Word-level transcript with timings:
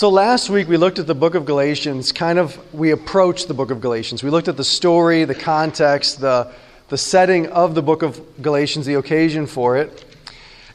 So 0.00 0.08
last 0.08 0.48
week 0.48 0.66
we 0.66 0.78
looked 0.78 0.98
at 0.98 1.06
the 1.06 1.14
book 1.14 1.34
of 1.34 1.44
Galatians, 1.44 2.10
kind 2.10 2.38
of, 2.38 2.58
we 2.72 2.90
approached 2.90 3.48
the 3.48 3.52
book 3.52 3.70
of 3.70 3.82
Galatians. 3.82 4.22
We 4.22 4.30
looked 4.30 4.48
at 4.48 4.56
the 4.56 4.64
story, 4.64 5.26
the 5.26 5.34
context, 5.34 6.22
the, 6.22 6.50
the 6.88 6.96
setting 6.96 7.48
of 7.48 7.74
the 7.74 7.82
book 7.82 8.00
of 8.00 8.18
Galatians, 8.40 8.86
the 8.86 8.94
occasion 8.94 9.46
for 9.46 9.76
it. 9.76 10.02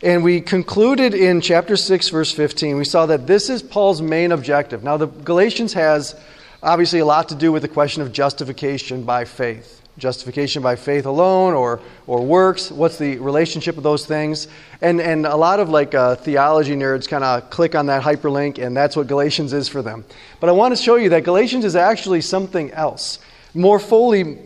And 0.04 0.24
we 0.24 0.42
concluded 0.42 1.16
in 1.16 1.42
chapter 1.42 1.76
6, 1.76 2.10
verse 2.10 2.32
15, 2.32 2.78
we 2.78 2.86
saw 2.86 3.08
that 3.08 3.26
this 3.26 3.50
is 3.50 3.64
Paul's 3.64 4.00
main 4.00 4.32
objective. 4.32 4.84
Now, 4.84 4.96
the 4.96 5.08
Galatians 5.08 5.74
has 5.74 6.14
obviously 6.62 7.00
a 7.00 7.06
lot 7.06 7.30
to 7.30 7.36
do 7.36 7.52
with 7.52 7.64
the 7.64 7.68
question 7.68 8.04
of 8.04 8.12
justification 8.12 9.06
by 9.06 9.26
faith 9.26 9.82
justification 9.98 10.62
by 10.62 10.76
faith 10.76 11.06
alone 11.06 11.54
or, 11.54 11.80
or 12.08 12.26
works? 12.26 12.72
What's 12.72 12.98
the 12.98 13.18
relationship 13.18 13.78
of 13.78 13.84
those 13.84 14.06
things? 14.06 14.48
And, 14.82 15.00
and 15.00 15.26
a 15.26 15.36
lot 15.36 15.60
of 15.60 15.70
like 15.70 15.96
uh, 15.96 16.16
theology 16.16 16.76
nerds 16.76 17.08
kind 17.08 17.24
of 17.24 17.50
click 17.50 17.76
on 17.76 17.86
that 17.88 18.04
hyperlink 18.04 18.58
and 18.58 18.76
that's 18.76 18.96
what 18.96 19.08
galatians 19.08 19.54
is 19.54 19.68
for 19.68 19.82
them. 19.82 20.06
But 20.40 20.50
i 20.50 20.54
want 20.54 20.76
to 20.76 20.82
show 20.82 20.96
you 20.96 21.10
that 21.10 21.24
galatians 21.24 21.66
is 21.66 21.76
actually 21.76 22.22
something 22.22 22.72
else 22.72 23.20
more 23.54 23.80
fully 23.80 24.38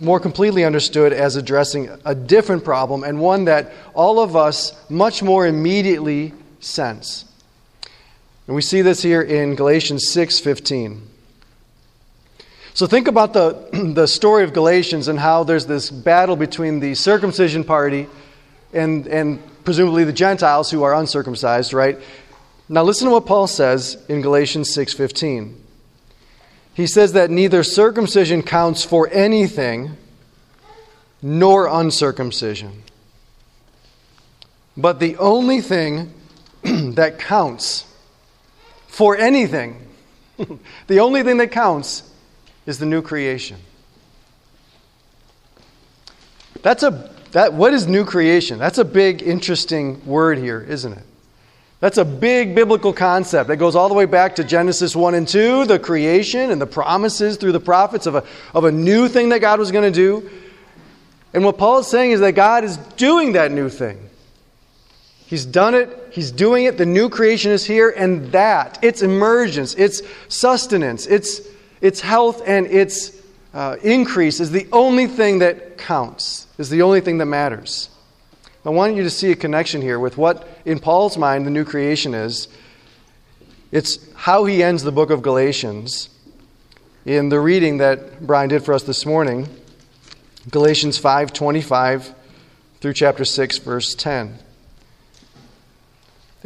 more 0.00 0.18
completely 0.18 0.64
understood 0.64 1.12
as 1.12 1.36
addressing 1.36 1.88
a 2.04 2.14
different 2.14 2.64
problem 2.64 3.04
and 3.04 3.20
one 3.20 3.44
that 3.44 3.72
all 3.94 4.18
of 4.18 4.34
us 4.34 4.72
much 4.90 5.22
more 5.22 5.46
immediately 5.46 6.32
sense. 6.60 7.24
And 8.46 8.56
we 8.56 8.62
see 8.62 8.82
this 8.82 9.02
here 9.02 9.22
in 9.22 9.54
galatians 9.54 10.06
6.15 10.08 11.00
so 12.74 12.88
think 12.88 13.06
about 13.06 13.32
the, 13.32 13.68
the 13.94 14.08
story 14.08 14.42
of 14.42 14.52
Galatians 14.52 15.06
and 15.06 15.18
how 15.18 15.44
there's 15.44 15.66
this 15.66 15.90
battle 15.90 16.34
between 16.34 16.80
the 16.80 16.96
circumcision 16.96 17.62
party 17.62 18.08
and, 18.72 19.06
and 19.06 19.40
presumably 19.64 20.02
the 20.02 20.12
Gentiles 20.12 20.72
who 20.72 20.82
are 20.82 20.92
uncircumcised, 20.92 21.72
right? 21.72 21.98
Now 22.68 22.82
listen 22.82 23.06
to 23.06 23.12
what 23.12 23.26
Paul 23.26 23.46
says 23.46 24.02
in 24.08 24.22
Galatians 24.22 24.74
6:15. 24.74 25.54
He 26.74 26.88
says 26.88 27.12
that 27.12 27.30
neither 27.30 27.62
circumcision 27.62 28.42
counts 28.42 28.84
for 28.84 29.08
anything 29.12 29.96
nor 31.22 31.68
uncircumcision. 31.68 32.82
But 34.76 34.98
the 34.98 35.16
only 35.18 35.60
thing 35.60 36.12
that 36.62 37.20
counts 37.20 37.84
for 38.88 39.16
anything, 39.16 39.86
the 40.88 40.98
only 40.98 41.22
thing 41.22 41.36
that 41.36 41.52
counts 41.52 42.02
is 42.66 42.78
the 42.78 42.86
new 42.86 43.02
creation. 43.02 43.58
That's 46.62 46.82
a 46.82 47.10
that 47.32 47.52
what 47.52 47.74
is 47.74 47.88
new 47.88 48.04
creation? 48.04 48.58
That's 48.58 48.78
a 48.78 48.84
big 48.84 49.20
interesting 49.20 50.04
word 50.06 50.38
here, 50.38 50.60
isn't 50.60 50.92
it? 50.92 51.02
That's 51.80 51.98
a 51.98 52.04
big 52.04 52.54
biblical 52.54 52.92
concept 52.92 53.48
that 53.48 53.56
goes 53.56 53.74
all 53.74 53.88
the 53.88 53.94
way 53.94 54.06
back 54.06 54.36
to 54.36 54.44
Genesis 54.44 54.94
1 54.94 55.14
and 55.14 55.26
2, 55.26 55.66
the 55.66 55.78
creation 55.78 56.50
and 56.50 56.58
the 56.60 56.66
promises 56.66 57.36
through 57.36 57.52
the 57.52 57.60
prophets 57.60 58.06
of 58.06 58.14
a, 58.14 58.24
of 58.54 58.64
a 58.64 58.72
new 58.72 59.08
thing 59.08 59.30
that 59.30 59.40
God 59.40 59.58
was 59.58 59.72
going 59.72 59.82
to 59.84 59.94
do. 59.94 60.30
And 61.34 61.44
what 61.44 61.58
Paul 61.58 61.80
is 61.80 61.88
saying 61.88 62.12
is 62.12 62.20
that 62.20 62.32
God 62.32 62.62
is 62.62 62.76
doing 62.96 63.32
that 63.32 63.50
new 63.50 63.68
thing. 63.68 63.98
He's 65.26 65.44
done 65.44 65.74
it, 65.74 65.90
He's 66.12 66.30
doing 66.30 66.64
it, 66.64 66.78
the 66.78 66.86
new 66.86 67.10
creation 67.10 67.50
is 67.50 67.66
here, 67.66 67.90
and 67.90 68.30
that, 68.30 68.78
its 68.80 69.02
emergence, 69.02 69.74
its 69.74 70.02
sustenance, 70.28 71.06
its 71.06 71.40
its 71.80 72.00
health 72.00 72.42
and 72.46 72.66
its 72.66 73.12
uh, 73.52 73.76
increase 73.82 74.40
is 74.40 74.50
the 74.50 74.66
only 74.72 75.06
thing 75.06 75.38
that 75.40 75.78
counts, 75.78 76.46
is 76.58 76.70
the 76.70 76.82
only 76.82 77.00
thing 77.00 77.18
that 77.18 77.26
matters. 77.26 77.88
I 78.66 78.70
want 78.70 78.96
you 78.96 79.02
to 79.02 79.10
see 79.10 79.30
a 79.30 79.36
connection 79.36 79.82
here 79.82 79.98
with 79.98 80.16
what, 80.16 80.48
in 80.64 80.78
Paul's 80.78 81.18
mind, 81.18 81.46
the 81.46 81.50
new 81.50 81.64
creation 81.64 82.14
is. 82.14 82.48
It's 83.70 83.98
how 84.14 84.46
he 84.46 84.62
ends 84.62 84.82
the 84.82 84.92
book 84.92 85.10
of 85.10 85.20
Galatians 85.20 86.08
in 87.04 87.28
the 87.28 87.38
reading 87.38 87.78
that 87.78 88.26
Brian 88.26 88.48
did 88.48 88.64
for 88.64 88.72
us 88.72 88.84
this 88.84 89.04
morning, 89.04 89.48
Galatians 90.50 90.98
5:25 90.98 92.14
through 92.80 92.92
chapter 92.94 93.24
6 93.24 93.58
verse 93.58 93.94
10. 93.94 94.38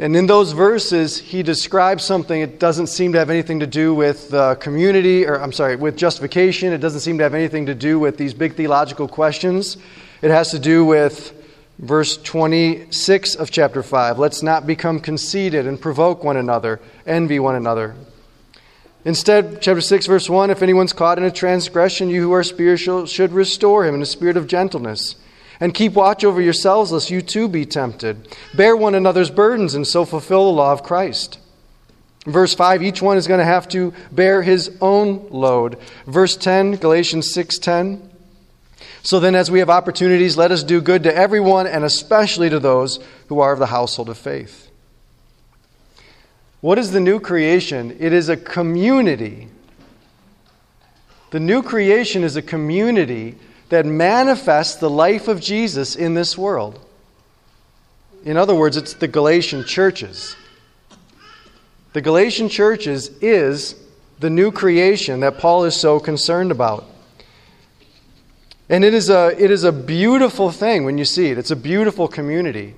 And 0.01 0.15
in 0.15 0.27
those 0.27 0.53
verses, 0.53 1.17
he 1.17 1.43
describes 1.43 2.05
something. 2.05 2.39
It 2.39 2.57
doesn't 2.57 2.87
seem 2.87 3.11
to 3.11 3.19
have 3.19 3.29
anything 3.29 3.59
to 3.59 3.67
do 3.67 3.93
with 3.93 4.29
the 4.29 4.55
community, 4.55 5.25
or 5.25 5.35
I'm 5.35 5.51
sorry, 5.51 5.75
with 5.75 5.97
justification. 5.97 6.71
It 6.71 6.77
doesn't 6.77 7.01
seem 7.01 7.17
to 7.17 7.23
have 7.25 7.33
anything 7.33 7.65
to 7.65 7.75
do 7.75 7.99
with 7.99 8.15
these 8.15 8.33
big 8.33 8.55
theological 8.55 9.09
questions. 9.09 9.75
It 10.21 10.31
has 10.31 10.51
to 10.51 10.59
do 10.59 10.85
with 10.85 11.33
verse 11.79 12.15
26 12.15 13.35
of 13.35 13.51
chapter 13.51 13.83
5. 13.83 14.17
Let's 14.17 14.41
not 14.41 14.65
become 14.65 15.01
conceited 15.01 15.67
and 15.67 15.79
provoke 15.79 16.23
one 16.23 16.37
another, 16.37 16.79
envy 17.05 17.39
one 17.39 17.55
another. 17.55 17.93
Instead, 19.03 19.61
chapter 19.61 19.81
6, 19.81 20.05
verse 20.05 20.29
1 20.29 20.49
if 20.49 20.61
anyone's 20.61 20.93
caught 20.93 21.17
in 21.17 21.25
a 21.25 21.31
transgression, 21.31 22.09
you 22.09 22.21
who 22.21 22.31
are 22.31 22.43
spiritual 22.43 23.05
should 23.05 23.33
restore 23.33 23.85
him 23.85 23.95
in 23.95 24.01
a 24.01 24.05
spirit 24.05 24.37
of 24.37 24.47
gentleness. 24.47 25.15
And 25.59 25.73
keep 25.73 25.93
watch 25.93 26.23
over 26.23 26.39
yourselves, 26.39 26.91
lest 26.91 27.09
you 27.09 27.21
too 27.21 27.49
be 27.49 27.65
tempted. 27.65 28.35
Bear 28.53 28.77
one 28.77 28.95
another's 28.95 29.29
burdens, 29.29 29.75
and 29.75 29.85
so 29.85 30.05
fulfill 30.05 30.45
the 30.45 30.57
law 30.57 30.71
of 30.71 30.83
Christ. 30.83 31.37
Verse 32.25 32.53
5, 32.53 32.83
each 32.83 33.01
one 33.01 33.17
is 33.17 33.27
going 33.27 33.39
to 33.39 33.45
have 33.45 33.67
to 33.69 33.93
bear 34.11 34.41
his 34.41 34.77
own 34.81 35.27
load. 35.29 35.77
Verse 36.05 36.37
10, 36.37 36.75
Galatians 36.75 37.33
6:10. 37.33 38.01
So 39.01 39.19
then 39.19 39.35
as 39.35 39.49
we 39.49 39.59
have 39.59 39.69
opportunities, 39.69 40.37
let 40.37 40.51
us 40.51 40.63
do 40.63 40.81
good 40.81 41.03
to 41.03 41.15
everyone 41.15 41.67
and 41.67 41.83
especially 41.83 42.49
to 42.49 42.59
those 42.59 42.99
who 43.27 43.39
are 43.39 43.53
of 43.53 43.59
the 43.59 43.67
household 43.67 44.09
of 44.09 44.17
faith. 44.17 44.69
What 46.61 46.77
is 46.77 46.91
the 46.91 46.99
new 46.99 47.19
creation? 47.19 47.95
It 47.99 48.11
is 48.11 48.27
a 48.27 48.35
community. 48.35 49.47
The 51.31 51.39
new 51.39 51.63
creation 51.63 52.23
is 52.23 52.35
a 52.35 52.41
community 52.41 53.37
that 53.69 53.85
manifests 53.85 54.75
the 54.75 54.89
life 54.89 55.27
of 55.27 55.39
Jesus 55.39 55.95
in 55.95 56.13
this 56.15 56.37
world. 56.37 56.79
In 58.25 58.35
other 58.35 58.55
words, 58.55 58.75
it's 58.75 58.93
the 58.95 59.07
Galatian 59.07 59.63
churches. 59.63 60.35
The 61.93 62.01
Galatian 62.01 62.49
churches 62.49 63.09
is 63.21 63.75
the 64.19 64.29
new 64.29 64.51
creation 64.51 65.21
that 65.21 65.37
Paul 65.37 65.63
is 65.65 65.75
so 65.75 65.99
concerned 65.99 66.51
about. 66.51 66.85
And 68.67 68.83
it 68.83 68.93
is 68.93 69.09
a, 69.09 69.35
it 69.41 69.49
is 69.49 69.63
a 69.63 69.71
beautiful 69.71 70.51
thing 70.51 70.83
when 70.83 70.97
you 70.97 71.05
see 71.05 71.27
it. 71.27 71.37
It's 71.37 71.51
a 71.51 71.55
beautiful 71.55 72.07
community. 72.07 72.75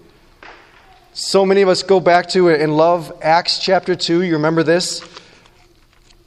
So 1.14 1.46
many 1.46 1.62
of 1.62 1.68
us 1.68 1.84
go 1.84 2.00
back 2.00 2.30
to 2.30 2.48
it 2.48 2.62
and 2.62 2.78
love 2.78 3.12
Acts 3.22 3.60
chapter 3.60 3.96
2. 3.96 4.22
You 4.22 4.34
remember 4.34 4.64
this? 4.64 5.04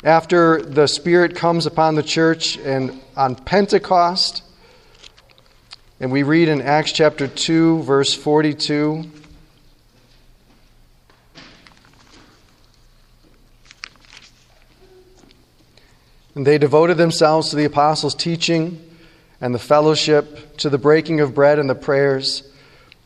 After 0.03 0.61
the 0.61 0.87
Spirit 0.87 1.35
comes 1.35 1.65
upon 1.65 1.95
the 1.95 2.03
church 2.03 2.59
and 2.59 3.01
on 3.17 3.37
Pentecost, 3.37 4.43
and 6.01 6.11
we 6.11 6.25
read 6.25 6.49
in 6.49 6.61
Acts 6.61 6.91
chapter 6.91 7.29
2, 7.29 7.83
verse 7.83 8.13
42. 8.13 9.05
And 16.35 16.45
they 16.45 16.59
devoted 16.59 16.97
themselves 16.97 17.51
to 17.51 17.57
the 17.57 17.65
apostles' 17.65 18.17
teaching 18.17 18.81
and 19.41 19.55
the 19.55 19.59
fellowship, 19.61 20.57
to 20.57 20.69
the 20.69 20.79
breaking 20.79 21.21
of 21.21 21.33
bread 21.33 21.61
and 21.61 21.71
the 21.71 21.77
prayers. 21.77 22.43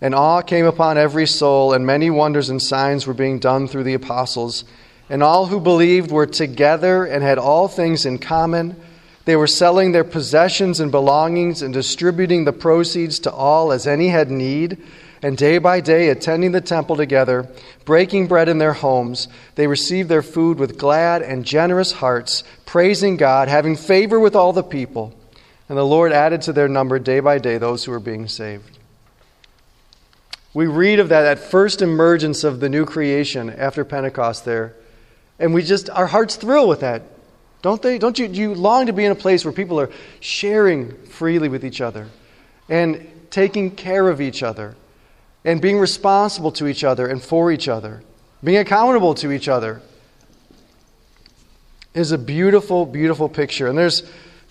And 0.01 0.15
awe 0.15 0.41
came 0.41 0.65
upon 0.65 0.97
every 0.97 1.27
soul, 1.27 1.75
and 1.75 1.85
many 1.85 2.09
wonders 2.09 2.49
and 2.49 2.63
signs 2.63 3.07
were 3.07 3.13
being 3.13 3.39
done 3.39 3.69
through 3.69 3.85
the 3.85 3.95
apostles. 3.95 4.65
And 5.11 5.23
all 5.23 5.47
who 5.47 5.61
believed 5.61 6.11
were 6.11 6.27
together 6.27 7.05
and 7.05 7.23
had 7.23 7.37
all 7.37 7.69
things 7.69 8.07
in 8.07 8.19
common 8.19 8.81
they 9.29 9.37
were 9.37 9.47
selling 9.47 9.93
their 9.93 10.05
possessions 10.05 10.81
and 10.81 10.91
belongings 10.91 11.61
and 11.61 11.75
distributing 11.75 12.47
the 12.47 12.53
proceeds 12.55 13.19
to 13.19 13.31
all 13.31 13.73
as 13.73 13.87
any 13.87 14.09
had 14.09 14.31
need. 14.31 14.79
And 15.21 15.37
day 15.37 15.59
by 15.59 15.83
day, 15.83 16.09
attending 16.09 16.53
the 16.53 16.63
temple 16.63 16.97
together, 16.97 17.47
breaking 17.85 18.27
bread 18.27 18.49
in 18.49 18.57
their 18.57 18.73
homes, 18.73 19.29
they 19.55 19.67
received 19.67 20.09
their 20.09 20.23
food 20.23 20.59
with 20.59 20.79
glad 20.79 21.21
and 21.21 21.45
generous 21.45 21.93
hearts, 21.93 22.43
praising 22.65 23.19
God, 23.19 23.49
having 23.49 23.77
favor 23.77 24.19
with 24.19 24.35
all 24.35 24.55
the 24.55 24.63
people. 24.63 25.15
And 25.69 25.77
the 25.77 25.85
Lord 25.85 26.11
added 26.11 26.41
to 26.43 26.55
their 26.55 26.67
number 26.67 26.99
day 26.99 27.21
by 27.21 27.37
day 27.37 27.59
those 27.59 27.85
who 27.85 27.93
were 27.93 28.01
being 28.01 28.29
saved. 28.29 28.79
We 30.55 30.69
read 30.69 31.01
of 31.01 31.11
that, 31.11 31.25
that 31.25 31.39
first 31.39 31.83
emergence 31.83 32.45
of 32.45 32.61
the 32.61 32.71
new 32.71 32.87
creation 32.87 33.51
after 33.51 33.85
Pentecost 33.85 34.47
there, 34.47 34.75
and 35.39 35.53
we 35.53 35.63
just, 35.63 35.91
our 35.91 36.07
hearts 36.07 36.37
thrill 36.37 36.67
with 36.67 36.81
that. 36.81 37.03
Don't 37.61 37.83
they? 37.83 37.99
Don't 37.99 38.19
you, 38.19 38.27
you 38.27 38.55
long 38.55 38.87
to 38.87 38.93
be 38.93 39.05
in 39.05 39.13
a 39.13 39.17
place 39.17 39.45
where 39.45 39.53
people 39.53 39.81
are 39.81 39.91
sharing 40.21 40.93
freely 41.07 41.49
with 41.49 41.65
each 41.65 41.81
other 41.81 42.09
and 42.69 43.09
taking 43.31 43.71
care 43.71 44.09
of 44.09 44.21
each 44.21 44.43
other 44.43 44.77
and 45.45 45.61
being 45.61 45.79
responsible 45.79 46.53
to 46.53 46.67
each 46.69 46.85
other 46.85 47.07
and 47.07 47.23
for 47.23 47.51
each 47.51 47.69
other, 47.69 48.03
being 48.45 48.59
accountable 48.59 49.15
to 49.15 49.33
each 49.33 49.49
other? 49.49 49.81
Is 51.95 52.13
a 52.13 52.19
beautiful, 52.19 52.87
beautiful 52.87 53.29
picture. 53.29 53.67
And 53.67 53.77
there's 53.77 54.09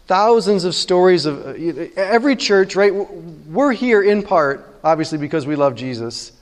thousands 0.08 0.66
of 0.66 0.76
stories 0.76 1.26
of 1.26 1.46
uh, 1.46 1.88
every 1.96 2.36
church, 2.36 2.76
right? 2.76 2.94
We're 2.94 3.72
here 3.72 4.02
in 4.02 4.24
part, 4.24 4.80
obviously, 4.84 5.18
because 5.18 5.46
we 5.46 5.56
love 5.56 5.76
Jesus, 5.76 6.34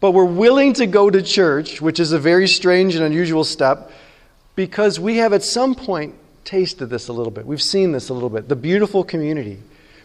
but 0.00 0.12
we're 0.12 0.24
willing 0.24 0.72
to 0.74 0.86
go 0.86 1.10
to 1.10 1.20
church, 1.20 1.82
which 1.82 2.00
is 2.00 2.12
a 2.12 2.18
very 2.18 2.48
strange 2.48 2.94
and 2.94 3.04
unusual 3.04 3.44
step 3.44 3.90
because 4.56 4.98
we 4.98 5.18
have 5.18 5.32
at 5.32 5.44
some 5.44 5.74
point 5.74 6.14
tasted 6.44 6.86
this 6.86 7.08
a 7.08 7.12
little 7.12 7.30
bit. 7.30 7.46
We've 7.46 7.62
seen 7.62 7.92
this 7.92 8.08
a 8.08 8.14
little 8.14 8.30
bit. 8.30 8.48
The 8.48 8.56
beautiful 8.56 9.04
community. 9.04 9.58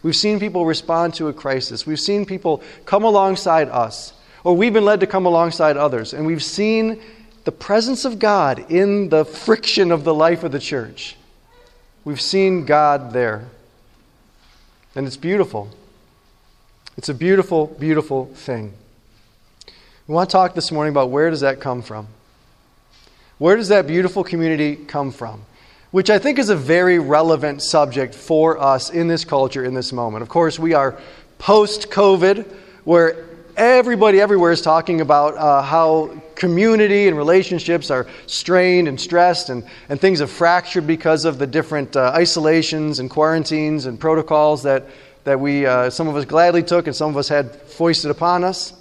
We've 0.04 0.16
seen 0.16 0.40
people 0.40 0.66
respond 0.66 1.14
to 1.16 1.30
a 1.30 1.34
crisis. 1.34 1.88
We've 1.88 2.00
seen 2.00 2.26
people 2.26 2.62
come 2.86 3.04
alongside 3.04 3.70
us, 3.70 4.14
or 4.44 4.56
we've 4.56 4.74
been 4.74 4.86
led 4.86 5.00
to 5.00 5.08
come 5.08 5.26
alongside 5.26 5.78
others. 5.78 6.14
And 6.14 6.26
we've 6.26 6.44
seen 6.44 7.02
the 7.46 7.52
presence 7.52 8.06
of 8.06 8.20
God 8.20 8.72
in 8.72 9.10
the 9.10 9.26
friction 9.26 9.92
of 9.92 10.04
the 10.04 10.14
life 10.14 10.44
of 10.44 10.52
the 10.52 10.60
church. 10.60 11.16
We've 12.04 12.22
seen 12.22 12.66
God 12.66 13.14
there. 13.14 13.48
And 14.96 15.08
it's 15.08 15.18
beautiful. 15.18 15.70
It's 16.98 17.10
a 17.10 17.14
beautiful, 17.14 17.68
beautiful 17.68 18.26
thing. 18.26 18.74
We 20.08 20.16
want 20.16 20.30
to 20.30 20.34
talk 20.34 20.56
this 20.56 20.72
morning 20.72 20.92
about 20.92 21.10
where 21.10 21.30
does 21.30 21.42
that 21.42 21.62
come 21.62 21.82
from? 21.82 22.08
Where 23.42 23.56
does 23.56 23.70
that 23.70 23.88
beautiful 23.88 24.24
community 24.24 24.76
come 24.76 25.10
from? 25.10 25.42
Which 25.90 26.12
I 26.12 26.20
think 26.20 26.38
is 26.38 26.50
a 26.52 26.56
very 26.56 27.00
relevant 27.00 27.64
subject 27.64 28.14
for 28.14 28.60
us 28.60 28.92
in 28.92 29.08
this 29.08 29.26
culture, 29.26 29.66
in 29.66 29.74
this 29.74 29.92
moment. 29.92 30.22
Of 30.22 30.30
course, 30.30 30.60
we 30.60 30.76
are 30.76 31.00
post 31.40 31.90
COVID, 31.90 32.46
where 32.84 33.26
everybody 33.58 34.22
everywhere 34.22 34.52
is 34.52 34.62
talking 34.62 35.02
about 35.02 35.38
uh, 35.38 35.64
how 35.64 36.22
community 36.36 37.08
and 37.08 37.18
relationships 37.18 37.90
are 37.90 38.06
strained 38.28 38.88
and 38.88 39.02
stressed, 39.02 39.50
and, 39.50 39.64
and 39.90 40.00
things 40.00 40.20
have 40.20 40.30
fractured 40.30 40.86
because 40.86 41.26
of 41.26 41.40
the 41.40 41.48
different 41.48 41.96
uh, 41.96 42.12
isolations 42.14 43.00
and 43.00 43.10
quarantines 43.10 43.88
and 43.88 44.00
protocols 44.00 44.62
that, 44.62 44.86
that 45.24 45.40
we, 45.40 45.66
uh, 45.66 45.90
some 45.90 46.08
of 46.08 46.16
us 46.16 46.26
gladly 46.26 46.62
took 46.62 46.86
and 46.86 46.96
some 46.96 47.10
of 47.10 47.18
us 47.18 47.28
had 47.28 47.56
foisted 47.56 48.12
upon 48.12 48.44
us. 48.44 48.72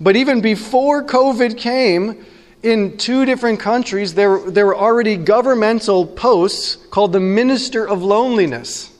But 0.00 0.16
even 0.16 0.40
before 0.40 1.04
COVID 1.04 1.56
came, 1.56 2.26
in 2.62 2.98
two 2.98 3.24
different 3.24 3.60
countries, 3.60 4.14
there, 4.14 4.38
there 4.50 4.66
were 4.66 4.76
already 4.76 5.16
governmental 5.16 6.06
posts 6.06 6.76
called 6.90 7.12
the 7.12 7.20
Minister 7.20 7.88
of 7.88 8.02
Loneliness. 8.02 8.92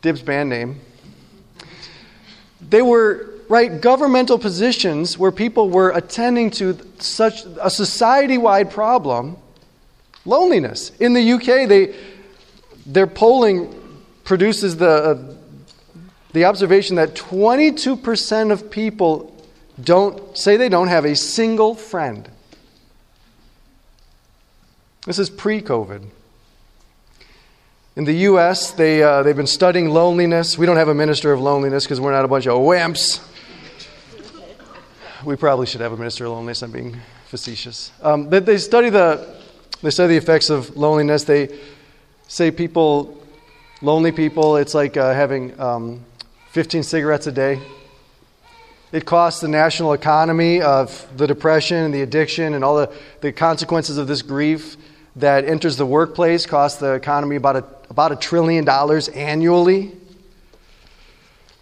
Dib's 0.00 0.22
band 0.22 0.48
name. 0.48 0.80
They 2.60 2.82
were, 2.82 3.34
right, 3.48 3.80
governmental 3.80 4.38
positions 4.38 5.18
where 5.18 5.30
people 5.30 5.68
were 5.68 5.90
attending 5.90 6.50
to 6.52 6.78
such 6.98 7.44
a 7.60 7.70
society 7.70 8.38
wide 8.38 8.70
problem 8.70 9.36
loneliness. 10.24 10.90
In 10.98 11.12
the 11.12 11.32
UK, 11.32 11.68
they, 11.68 11.94
their 12.84 13.06
polling 13.06 13.74
produces 14.24 14.76
the, 14.76 14.88
uh, 14.88 15.34
the 16.32 16.44
observation 16.44 16.96
that 16.96 17.14
22% 17.14 18.50
of 18.50 18.70
people 18.70 19.35
don't 19.82 20.36
say 20.36 20.56
they 20.56 20.68
don't 20.68 20.88
have 20.88 21.04
a 21.04 21.14
single 21.14 21.74
friend. 21.74 22.28
This 25.06 25.18
is 25.18 25.30
pre 25.30 25.60
COVID. 25.60 26.04
In 27.96 28.04
the 28.04 28.12
U.S., 28.12 28.72
they, 28.72 29.02
uh, 29.02 29.22
they've 29.22 29.36
been 29.36 29.46
studying 29.46 29.88
loneliness. 29.88 30.58
We 30.58 30.66
don't 30.66 30.76
have 30.76 30.88
a 30.88 30.94
minister 30.94 31.32
of 31.32 31.40
loneliness 31.40 31.84
because 31.84 31.98
we're 31.98 32.12
not 32.12 32.26
a 32.26 32.28
bunch 32.28 32.46
of 32.46 32.58
wimps. 32.58 33.26
We 35.24 35.36
probably 35.36 35.66
should 35.66 35.80
have 35.80 35.92
a 35.92 35.96
minister 35.96 36.26
of 36.26 36.32
loneliness. 36.32 36.62
I'm 36.62 36.72
being 36.72 37.00
facetious. 37.26 37.90
Um, 38.02 38.28
they, 38.28 38.40
they, 38.40 38.58
study 38.58 38.90
the, 38.90 39.40
they 39.80 39.88
study 39.88 40.14
the 40.14 40.18
effects 40.18 40.50
of 40.50 40.76
loneliness. 40.76 41.24
They 41.24 41.58
say 42.28 42.50
people, 42.50 43.22
lonely 43.80 44.12
people, 44.12 44.56
it's 44.56 44.74
like 44.74 44.98
uh, 44.98 45.14
having 45.14 45.58
um, 45.58 46.04
15 46.50 46.82
cigarettes 46.82 47.26
a 47.26 47.32
day. 47.32 47.62
It 48.96 49.04
costs 49.04 49.42
the 49.42 49.48
national 49.48 49.92
economy 49.92 50.62
of 50.62 51.06
the 51.18 51.26
depression 51.26 51.76
and 51.76 51.92
the 51.92 52.00
addiction 52.00 52.54
and 52.54 52.64
all 52.64 52.78
the, 52.78 52.90
the 53.20 53.30
consequences 53.30 53.98
of 53.98 54.06
this 54.06 54.22
grief 54.22 54.78
that 55.16 55.44
enters 55.44 55.76
the 55.76 55.84
workplace, 55.84 56.46
costs 56.46 56.80
the 56.80 56.94
economy 56.94 57.36
about 57.36 57.56
a, 57.56 57.64
about 57.90 58.12
a 58.12 58.16
trillion 58.16 58.64
dollars 58.64 59.08
annually. 59.08 59.92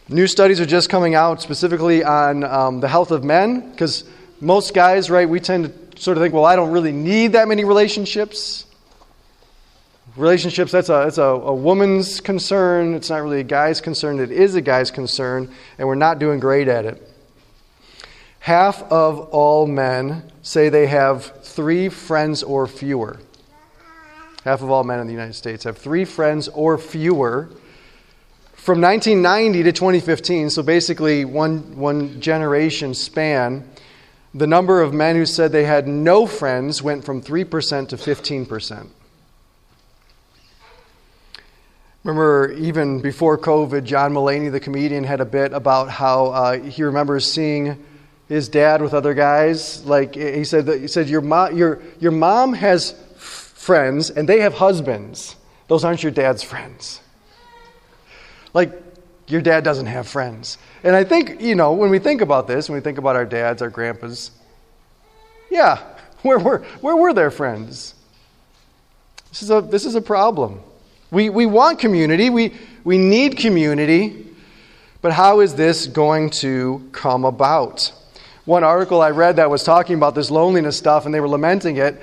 New 0.08 0.28
studies 0.28 0.60
are 0.60 0.64
just 0.64 0.88
coming 0.88 1.16
out 1.16 1.42
specifically 1.42 2.04
on 2.04 2.44
um, 2.44 2.78
the 2.78 2.86
health 2.86 3.10
of 3.10 3.24
men, 3.24 3.68
because 3.72 4.04
most 4.40 4.72
guys, 4.72 5.10
right, 5.10 5.28
we 5.28 5.40
tend 5.40 5.64
to 5.64 6.00
sort 6.00 6.16
of 6.16 6.22
think, 6.22 6.34
well, 6.34 6.44
I 6.44 6.54
don't 6.54 6.70
really 6.70 6.92
need 6.92 7.32
that 7.32 7.48
many 7.48 7.64
relationships. 7.64 8.64
Relationships, 10.14 10.70
that's 10.70 10.88
a, 10.88 11.02
that's 11.02 11.18
a, 11.18 11.24
a 11.24 11.52
woman's 11.52 12.20
concern. 12.20 12.94
It's 12.94 13.10
not 13.10 13.24
really 13.24 13.40
a 13.40 13.42
guy's 13.42 13.80
concern. 13.80 14.20
It 14.20 14.30
is 14.30 14.54
a 14.54 14.60
guy's 14.60 14.92
concern, 14.92 15.52
and 15.78 15.88
we're 15.88 15.96
not 15.96 16.20
doing 16.20 16.38
great 16.38 16.68
at 16.68 16.84
it. 16.84 17.10
Half 18.44 18.82
of 18.92 19.20
all 19.30 19.66
men 19.66 20.22
say 20.42 20.68
they 20.68 20.86
have 20.88 21.24
three 21.44 21.88
friends 21.88 22.42
or 22.42 22.66
fewer. 22.66 23.18
Half 24.44 24.60
of 24.60 24.70
all 24.70 24.84
men 24.84 25.00
in 25.00 25.06
the 25.06 25.14
United 25.14 25.32
States 25.32 25.64
have 25.64 25.78
three 25.78 26.04
friends 26.04 26.48
or 26.48 26.76
fewer. 26.76 27.48
From 28.52 28.82
1990 28.82 29.62
to 29.62 29.72
2015, 29.72 30.50
so 30.50 30.62
basically 30.62 31.24
one, 31.24 31.78
one 31.78 32.20
generation 32.20 32.92
span, 32.92 33.66
the 34.34 34.46
number 34.46 34.82
of 34.82 34.92
men 34.92 35.16
who 35.16 35.24
said 35.24 35.50
they 35.50 35.64
had 35.64 35.88
no 35.88 36.26
friends 36.26 36.82
went 36.82 37.02
from 37.02 37.22
3% 37.22 37.88
to 37.88 37.96
15%. 37.96 38.88
Remember, 42.02 42.52
even 42.52 43.00
before 43.00 43.38
COVID, 43.38 43.84
John 43.84 44.12
Mulaney, 44.12 44.52
the 44.52 44.60
comedian, 44.60 45.04
had 45.04 45.22
a 45.22 45.24
bit 45.24 45.54
about 45.54 45.88
how 45.88 46.26
uh, 46.26 46.58
he 46.60 46.82
remembers 46.82 47.24
seeing 47.24 47.82
his 48.34 48.48
dad 48.48 48.82
with 48.82 48.94
other 48.94 49.14
guys. 49.14 49.84
Like 49.84 50.16
he 50.16 50.42
said, 50.44 50.66
that, 50.66 50.80
he 50.80 50.88
said 50.88 51.08
your, 51.08 51.20
mom, 51.20 51.56
your, 51.56 51.80
your 52.00 52.10
mom 52.10 52.52
has 52.54 52.92
friends 53.16 54.10
and 54.10 54.28
they 54.28 54.40
have 54.40 54.54
husbands. 54.54 55.36
Those 55.68 55.84
aren't 55.84 56.02
your 56.02 56.10
dad's 56.10 56.42
friends. 56.42 57.00
Like 58.52 58.72
your 59.28 59.40
dad 59.40 59.62
doesn't 59.62 59.86
have 59.86 60.08
friends. 60.08 60.58
And 60.82 60.96
I 60.96 61.04
think, 61.04 61.40
you 61.40 61.54
know, 61.54 61.74
when 61.74 61.90
we 61.90 62.00
think 62.00 62.22
about 62.22 62.48
this, 62.48 62.68
when 62.68 62.74
we 62.74 62.82
think 62.82 62.98
about 62.98 63.14
our 63.14 63.24
dads, 63.24 63.62
our 63.62 63.70
grandpas, 63.70 64.32
yeah, 65.48 65.78
where 66.22 66.38
were, 66.40 66.58
where 66.80 66.96
were 66.96 67.14
their 67.14 67.30
friends? 67.30 67.94
This 69.28 69.42
is 69.42 69.50
a, 69.50 69.60
this 69.60 69.84
is 69.84 69.94
a 69.94 70.02
problem. 70.02 70.60
We, 71.12 71.30
we 71.30 71.46
want 71.46 71.78
community, 71.78 72.30
we, 72.30 72.54
we 72.82 72.98
need 72.98 73.36
community, 73.36 74.26
but 75.02 75.12
how 75.12 75.38
is 75.38 75.54
this 75.54 75.86
going 75.86 76.30
to 76.30 76.88
come 76.90 77.24
about? 77.24 77.92
One 78.44 78.64
article 78.64 79.00
I 79.00 79.10
read 79.10 79.36
that 79.36 79.48
was 79.50 79.62
talking 79.62 79.96
about 79.96 80.14
this 80.14 80.30
loneliness 80.30 80.76
stuff, 80.76 81.06
and 81.06 81.14
they 81.14 81.20
were 81.20 81.28
lamenting 81.28 81.78
it. 81.78 82.00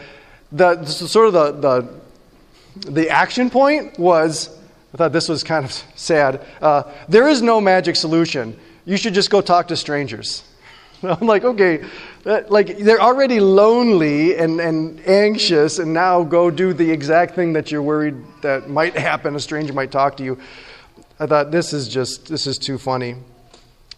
The, 0.51 0.83
sort 0.85 1.27
of 1.27 1.33
the, 1.33 1.51
the, 2.75 2.91
the 2.91 3.09
action 3.09 3.49
point 3.49 3.97
was 3.99 4.49
I 4.93 4.97
thought 4.97 5.13
this 5.13 5.29
was 5.29 5.43
kind 5.43 5.65
of 5.65 5.71
sad. 5.95 6.45
Uh, 6.61 6.83
there 7.07 7.27
is 7.27 7.41
no 7.41 7.61
magic 7.61 7.95
solution. 7.95 8.57
You 8.85 8.97
should 8.97 9.13
just 9.13 9.29
go 9.29 9.41
talk 9.41 9.67
to 9.69 9.75
strangers. 9.75 10.43
I'm 11.03 11.27
like, 11.27 11.43
okay, 11.43 11.83
that, 12.23 12.51
like 12.51 12.77
they're 12.77 13.01
already 13.01 13.39
lonely 13.39 14.37
and, 14.37 14.59
and 14.59 14.99
anxious, 15.07 15.79
and 15.79 15.93
now 15.93 16.23
go 16.23 16.51
do 16.51 16.73
the 16.73 16.89
exact 16.89 17.35
thing 17.35 17.53
that 17.53 17.71
you're 17.71 17.81
worried 17.81 18.15
that 18.41 18.69
might 18.69 18.95
happen. 18.97 19.35
A 19.35 19.39
stranger 19.39 19.73
might 19.73 19.91
talk 19.91 20.17
to 20.17 20.23
you. 20.23 20.39
I 21.19 21.27
thought 21.27 21.51
this 21.51 21.73
is 21.73 21.87
just 21.87 22.27
this 22.27 22.47
is 22.47 22.57
too 22.57 22.77
funny. 22.77 23.15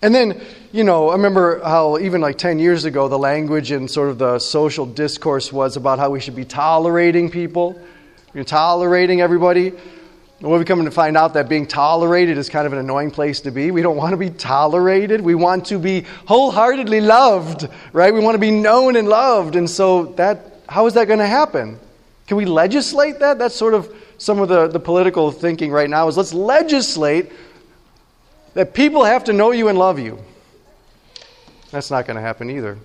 And 0.03 0.13
then, 0.13 0.41
you 0.74 0.83
know, 0.83 1.12
I 1.12 1.13
remember 1.13 1.62
how 1.63 1.98
even 1.98 2.19
like 2.19 2.38
10 2.38 2.60
years 2.60 2.83
ago, 2.83 3.07
the 3.07 3.17
language 3.17 3.72
and 3.72 3.89
sort 3.89 4.10
of 4.10 4.17
the 4.17 4.38
social 4.38 4.86
discourse 4.86 5.53
was 5.53 5.77
about 5.77 5.98
how 5.98 6.10
we 6.10 6.19
should 6.19 6.36
be 6.36 6.43
tolerating 6.43 7.31
people, 7.31 7.81
You're 8.33 8.43
tolerating 8.43 9.22
everybody. 9.22 9.72
We're 10.41 10.65
coming 10.65 10.83
to 10.83 10.91
find 10.91 11.15
out 11.15 11.36
that 11.36 11.48
being 11.48 11.65
tolerated 11.65 12.38
is 12.38 12.50
kind 12.50 12.67
of 12.67 12.74
an 12.74 12.79
annoying 12.79 13.12
place 13.12 13.39
to 13.41 13.51
be. 13.51 13.72
We 13.72 13.81
don't 13.81 13.95
want 13.95 14.12
to 14.12 14.17
be 14.17 14.29
tolerated. 14.29 15.22
We 15.22 15.36
want 15.36 15.67
to 15.67 15.79
be 15.79 16.01
wholeheartedly 16.25 17.00
loved, 17.00 17.69
right? 17.93 18.13
We 18.13 18.19
want 18.19 18.36
to 18.36 18.39
be 18.39 18.51
known 18.51 18.98
and 18.98 19.07
loved. 19.07 19.55
And 19.55 19.69
so 19.69 20.07
that 20.17 20.63
how 20.67 20.86
is 20.86 20.95
that 20.95 21.07
going 21.07 21.19
to 21.19 21.27
happen? 21.27 21.79
Can 22.27 22.36
we 22.36 22.43
legislate 22.43 23.19
that? 23.19 23.39
That's 23.39 23.55
sort 23.55 23.74
of 23.74 23.95
some 24.17 24.41
of 24.41 24.50
the, 24.50 24.67
the 24.67 24.81
political 24.81 25.31
thinking 25.31 25.72
right 25.72 25.89
now 25.89 26.10
is 26.10 26.17
let's 26.17 26.33
legislate 26.33 27.31
that 28.53 28.74
people 28.74 29.03
have 29.03 29.24
to 29.25 29.33
know 29.33 29.51
you 29.51 29.67
and 29.67 29.77
love 29.77 30.00
you. 30.00 30.19
That's 31.72 31.89
not 31.89 32.05
going 32.05 32.15
to 32.15 32.22
happen 32.22 32.50
either. 32.50 32.77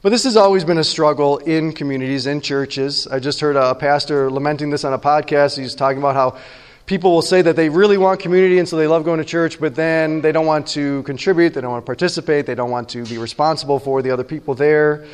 But 0.00 0.10
this 0.10 0.24
has 0.24 0.36
always 0.36 0.64
been 0.64 0.78
a 0.78 0.84
struggle 0.84 1.38
in 1.38 1.72
communities, 1.72 2.26
in 2.26 2.40
churches. 2.40 3.06
I 3.06 3.18
just 3.18 3.40
heard 3.40 3.56
a 3.56 3.74
pastor 3.74 4.30
lamenting 4.30 4.70
this 4.70 4.84
on 4.84 4.92
a 4.92 4.98
podcast. 4.98 5.58
He's 5.58 5.74
talking 5.74 5.98
about 5.98 6.14
how 6.14 6.38
people 6.86 7.12
will 7.12 7.22
say 7.22 7.42
that 7.42 7.56
they 7.56 7.68
really 7.68 7.98
want 7.98 8.20
community 8.20 8.58
and 8.58 8.68
so 8.68 8.76
they 8.76 8.86
love 8.86 9.04
going 9.04 9.18
to 9.18 9.24
church, 9.24 9.60
but 9.60 9.74
then 9.74 10.20
they 10.20 10.32
don't 10.32 10.46
want 10.46 10.66
to 10.68 11.02
contribute, 11.02 11.52
they 11.52 11.60
don't 11.60 11.70
want 11.70 11.84
to 11.84 11.86
participate, 11.86 12.46
they 12.46 12.54
don't 12.54 12.70
want 12.70 12.88
to 12.88 13.04
be 13.04 13.18
responsible 13.18 13.78
for 13.78 14.00
the 14.00 14.10
other 14.10 14.24
people 14.24 14.54
there. 14.54 15.04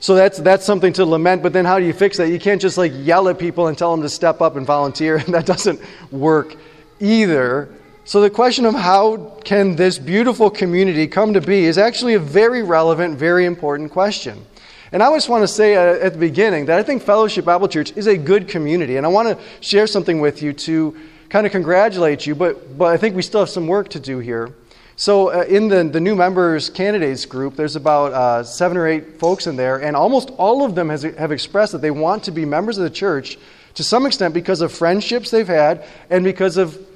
So 0.00 0.14
that's, 0.14 0.38
that's 0.38 0.64
something 0.66 0.92
to 0.94 1.04
lament, 1.04 1.42
but 1.42 1.52
then 1.52 1.64
how 1.64 1.78
do 1.78 1.86
you 1.86 1.92
fix 1.92 2.18
that? 2.18 2.28
You 2.28 2.38
can't 2.38 2.60
just 2.60 2.76
like 2.76 2.92
yell 2.94 3.28
at 3.28 3.38
people 3.38 3.68
and 3.68 3.78
tell 3.78 3.90
them 3.90 4.02
to 4.02 4.08
step 4.08 4.40
up 4.40 4.56
and 4.56 4.66
volunteer. 4.66 5.16
And 5.24 5.34
that 5.34 5.46
doesn't 5.46 5.80
work 6.12 6.54
either. 7.00 7.68
So, 8.08 8.22
the 8.22 8.30
question 8.30 8.64
of 8.64 8.74
how 8.74 9.18
can 9.44 9.76
this 9.76 9.98
beautiful 9.98 10.48
community 10.48 11.06
come 11.06 11.34
to 11.34 11.42
be 11.42 11.66
is 11.66 11.76
actually 11.76 12.14
a 12.14 12.18
very 12.18 12.62
relevant, 12.62 13.18
very 13.18 13.44
important 13.44 13.90
question. 13.90 14.46
And 14.92 15.02
I 15.02 15.12
just 15.14 15.28
want 15.28 15.42
to 15.42 15.46
say 15.46 15.76
uh, 15.76 16.06
at 16.06 16.14
the 16.14 16.18
beginning 16.18 16.64
that 16.66 16.78
I 16.78 16.82
think 16.82 17.02
Fellowship 17.02 17.44
Bible 17.44 17.68
Church 17.68 17.94
is 17.98 18.06
a 18.06 18.16
good 18.16 18.48
community. 18.48 18.96
And 18.96 19.04
I 19.04 19.10
want 19.10 19.28
to 19.28 19.44
share 19.60 19.86
something 19.86 20.22
with 20.22 20.40
you 20.40 20.54
to 20.54 20.96
kind 21.28 21.44
of 21.44 21.52
congratulate 21.52 22.26
you, 22.26 22.34
but, 22.34 22.78
but 22.78 22.86
I 22.86 22.96
think 22.96 23.14
we 23.14 23.20
still 23.20 23.40
have 23.40 23.50
some 23.50 23.66
work 23.66 23.90
to 23.90 24.00
do 24.00 24.20
here. 24.20 24.54
So, 24.96 25.28
uh, 25.28 25.42
in 25.42 25.68
the, 25.68 25.84
the 25.84 26.00
new 26.00 26.16
members 26.16 26.70
candidates 26.70 27.26
group, 27.26 27.56
there's 27.56 27.76
about 27.76 28.14
uh, 28.14 28.42
seven 28.42 28.78
or 28.78 28.88
eight 28.88 29.20
folks 29.20 29.46
in 29.46 29.56
there, 29.56 29.82
and 29.82 29.94
almost 29.94 30.30
all 30.38 30.64
of 30.64 30.74
them 30.74 30.88
has, 30.88 31.02
have 31.02 31.30
expressed 31.30 31.72
that 31.72 31.82
they 31.82 31.90
want 31.90 32.24
to 32.24 32.30
be 32.30 32.46
members 32.46 32.78
of 32.78 32.84
the 32.84 32.90
church 32.90 33.36
to 33.74 33.84
some 33.84 34.06
extent 34.06 34.32
because 34.32 34.62
of 34.62 34.72
friendships 34.72 35.30
they've 35.30 35.46
had 35.46 35.84
and 36.08 36.24
because 36.24 36.56
of 36.56 36.87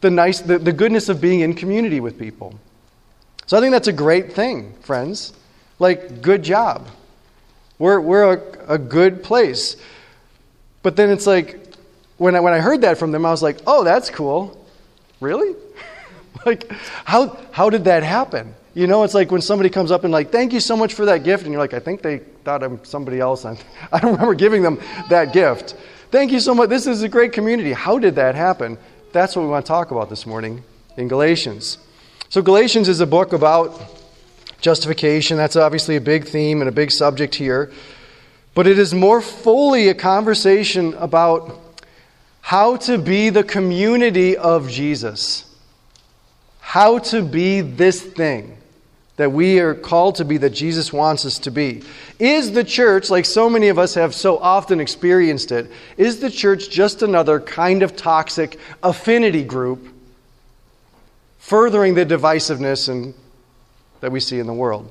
the, 0.00 0.10
nice, 0.10 0.40
the, 0.40 0.58
the 0.58 0.72
goodness 0.72 1.08
of 1.08 1.20
being 1.20 1.40
in 1.40 1.54
community 1.54 2.00
with 2.00 2.18
people. 2.18 2.58
So, 3.46 3.56
I 3.56 3.60
think 3.60 3.72
that's 3.72 3.88
a 3.88 3.92
great 3.92 4.32
thing, 4.32 4.74
friends. 4.80 5.32
Like, 5.78 6.22
good 6.22 6.42
job. 6.42 6.88
We're, 7.78 8.00
we're 8.00 8.34
a, 8.34 8.74
a 8.74 8.78
good 8.78 9.22
place. 9.22 9.76
But 10.82 10.96
then 10.96 11.10
it's 11.10 11.26
like, 11.26 11.74
when 12.16 12.34
I, 12.34 12.40
when 12.40 12.52
I 12.52 12.58
heard 12.58 12.82
that 12.82 12.98
from 12.98 13.12
them, 13.12 13.24
I 13.24 13.30
was 13.30 13.42
like, 13.42 13.58
oh, 13.66 13.84
that's 13.84 14.10
cool. 14.10 14.66
Really? 15.20 15.54
like, 16.46 16.70
how, 17.04 17.38
how 17.52 17.70
did 17.70 17.84
that 17.84 18.02
happen? 18.02 18.54
You 18.74 18.86
know, 18.86 19.02
it's 19.02 19.14
like 19.14 19.30
when 19.30 19.40
somebody 19.40 19.70
comes 19.70 19.90
up 19.90 20.04
and 20.04 20.12
like, 20.12 20.30
thank 20.30 20.52
you 20.52 20.60
so 20.60 20.76
much 20.76 20.94
for 20.94 21.06
that 21.06 21.24
gift, 21.24 21.44
and 21.44 21.52
you're 21.52 21.60
like, 21.60 21.74
I 21.74 21.80
think 21.80 22.02
they 22.02 22.18
thought 22.18 22.62
I'm 22.62 22.84
somebody 22.84 23.18
else. 23.18 23.44
I 23.44 23.56
don't 24.00 24.12
remember 24.12 24.34
giving 24.34 24.62
them 24.62 24.80
that 25.08 25.32
gift. 25.32 25.74
Thank 26.10 26.32
you 26.32 26.40
so 26.40 26.54
much. 26.54 26.68
This 26.68 26.86
is 26.86 27.02
a 27.02 27.08
great 27.08 27.32
community. 27.32 27.72
How 27.72 27.98
did 27.98 28.14
that 28.16 28.34
happen? 28.34 28.78
That's 29.12 29.34
what 29.34 29.42
we 29.42 29.48
want 29.48 29.64
to 29.64 29.68
talk 29.68 29.90
about 29.90 30.10
this 30.10 30.26
morning 30.26 30.62
in 30.96 31.08
Galatians. 31.08 31.78
So, 32.28 32.42
Galatians 32.42 32.88
is 32.88 33.00
a 33.00 33.06
book 33.06 33.32
about 33.32 33.80
justification. 34.60 35.36
That's 35.36 35.56
obviously 35.56 35.96
a 35.96 36.00
big 36.00 36.26
theme 36.26 36.60
and 36.60 36.68
a 36.68 36.72
big 36.72 36.90
subject 36.90 37.34
here. 37.34 37.72
But 38.54 38.66
it 38.66 38.78
is 38.78 38.92
more 38.92 39.20
fully 39.20 39.88
a 39.88 39.94
conversation 39.94 40.94
about 40.94 41.58
how 42.40 42.76
to 42.76 42.98
be 42.98 43.30
the 43.30 43.44
community 43.44 44.36
of 44.36 44.68
Jesus 44.68 45.44
how 46.68 46.98
to 46.98 47.22
be 47.22 47.62
this 47.62 48.02
thing 48.02 48.57
that 49.18 49.32
we 49.32 49.58
are 49.58 49.74
called 49.74 50.14
to 50.14 50.24
be, 50.24 50.36
that 50.38 50.50
Jesus 50.50 50.92
wants 50.92 51.26
us 51.26 51.40
to 51.40 51.50
be. 51.50 51.82
Is 52.20 52.52
the 52.52 52.62
church, 52.62 53.10
like 53.10 53.24
so 53.24 53.50
many 53.50 53.66
of 53.68 53.76
us 53.76 53.94
have 53.94 54.14
so 54.14 54.38
often 54.38 54.80
experienced 54.80 55.50
it, 55.50 55.70
is 55.96 56.20
the 56.20 56.30
church 56.30 56.70
just 56.70 57.02
another 57.02 57.40
kind 57.40 57.82
of 57.82 57.96
toxic 57.96 58.58
affinity 58.80 59.42
group 59.42 59.88
furthering 61.38 61.94
the 61.94 62.06
divisiveness 62.06 62.88
and, 62.88 63.12
that 64.00 64.12
we 64.12 64.20
see 64.20 64.38
in 64.38 64.46
the 64.46 64.54
world? 64.54 64.88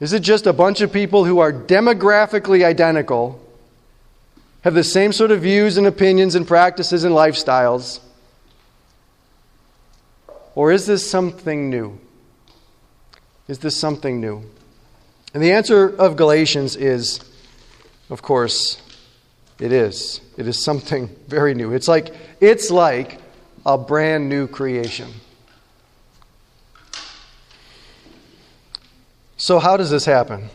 Is 0.00 0.14
it 0.14 0.20
just 0.20 0.46
a 0.46 0.52
bunch 0.54 0.80
of 0.80 0.90
people 0.90 1.26
who 1.26 1.38
are 1.38 1.52
demographically 1.52 2.64
identical, 2.64 3.38
have 4.62 4.72
the 4.72 4.82
same 4.82 5.12
sort 5.12 5.30
of 5.30 5.42
views 5.42 5.76
and 5.76 5.86
opinions 5.86 6.34
and 6.34 6.48
practices 6.48 7.04
and 7.04 7.14
lifestyles? 7.14 8.00
Or 10.54 10.72
is 10.72 10.86
this 10.86 11.08
something 11.08 11.68
new? 11.68 12.00
Is 13.48 13.58
this 13.60 13.76
something 13.76 14.20
new? 14.20 14.42
And 15.32 15.42
the 15.42 15.52
answer 15.52 15.88
of 15.88 16.16
Galatians 16.16 16.76
is, 16.76 17.20
of 18.10 18.22
course, 18.22 18.80
it 19.58 19.72
is. 19.72 20.20
It 20.36 20.48
is 20.48 20.62
something 20.62 21.08
very 21.28 21.54
new. 21.54 21.72
It's 21.72 21.88
like 21.88 22.14
it's 22.40 22.70
like 22.70 23.20
a 23.64 23.78
brand 23.78 24.28
new 24.28 24.46
creation. 24.46 25.12
So 29.36 29.58
how 29.58 29.76
does 29.76 29.90
this 29.90 30.04
happen? 30.04 30.48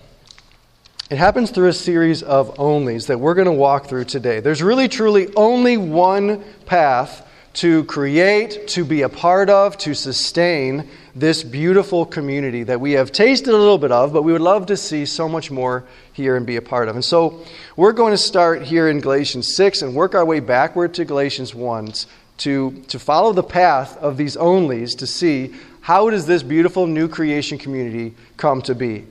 It 1.10 1.18
happens 1.18 1.52
through 1.52 1.68
a 1.68 1.74
series 1.74 2.24
of 2.24 2.56
onlys 2.56 3.08
that 3.08 3.20
we're 3.20 3.34
going 3.34 3.46
to 3.46 3.52
walk 3.52 3.88
through 3.88 4.06
today. 4.06 4.40
There's 4.40 4.64
really 4.64 4.88
truly 4.88 5.34
only 5.36 5.78
one 5.78 6.44
path 6.66 7.28
to 7.54 7.84
create, 7.84 8.68
to 8.70 8.86
be 8.86 9.02
a 9.02 9.10
part 9.10 9.50
of, 9.50 9.78
to 9.80 9.94
sustain 9.94 10.88
this 11.14 11.44
beautiful 11.44 12.06
community 12.06 12.64
that 12.64 12.80
we 12.80 12.94
have 12.94 13.12
tasted 13.12 13.50
a 13.50 13.58
little 13.58 13.78
bit 13.78 13.92
of, 13.92 14.14
but 14.14 14.24
we 14.24 14.32
would 14.32 14.42
love 14.42 14.68
to 14.68 14.78
see 14.78 15.06
so 15.06 15.28
much 15.28 15.52
more 15.52 15.84
here 16.14 16.38
and 16.38 16.46
be 16.46 16.56
a 16.56 16.62
part 16.62 16.88
of. 16.88 16.96
And 16.96 17.04
so 17.04 17.46
we're 17.76 17.92
going 17.92 18.12
to 18.14 18.18
start 18.18 18.62
here 18.62 18.88
in 18.88 19.02
Galatians 19.02 19.54
6 19.56 19.82
and 19.82 19.94
work 19.94 20.16
our 20.16 20.24
way 20.24 20.40
backward 20.40 20.94
to 20.94 21.06
Galatians 21.06 21.54
1 21.54 21.94
to, 22.38 22.72
to 22.88 22.98
follow 22.98 23.34
the 23.34 23.44
path 23.44 23.98
of 23.98 24.16
these 24.16 24.38
onlys 24.38 24.98
to 24.98 25.08
see 25.08 25.54
how 25.82 26.10
does 26.10 26.26
this 26.26 26.44
beautiful 26.44 26.88
new 26.88 27.08
creation 27.08 27.58
community 27.58 28.16
come 28.38 28.62
to 28.62 28.74
be. 28.74 29.06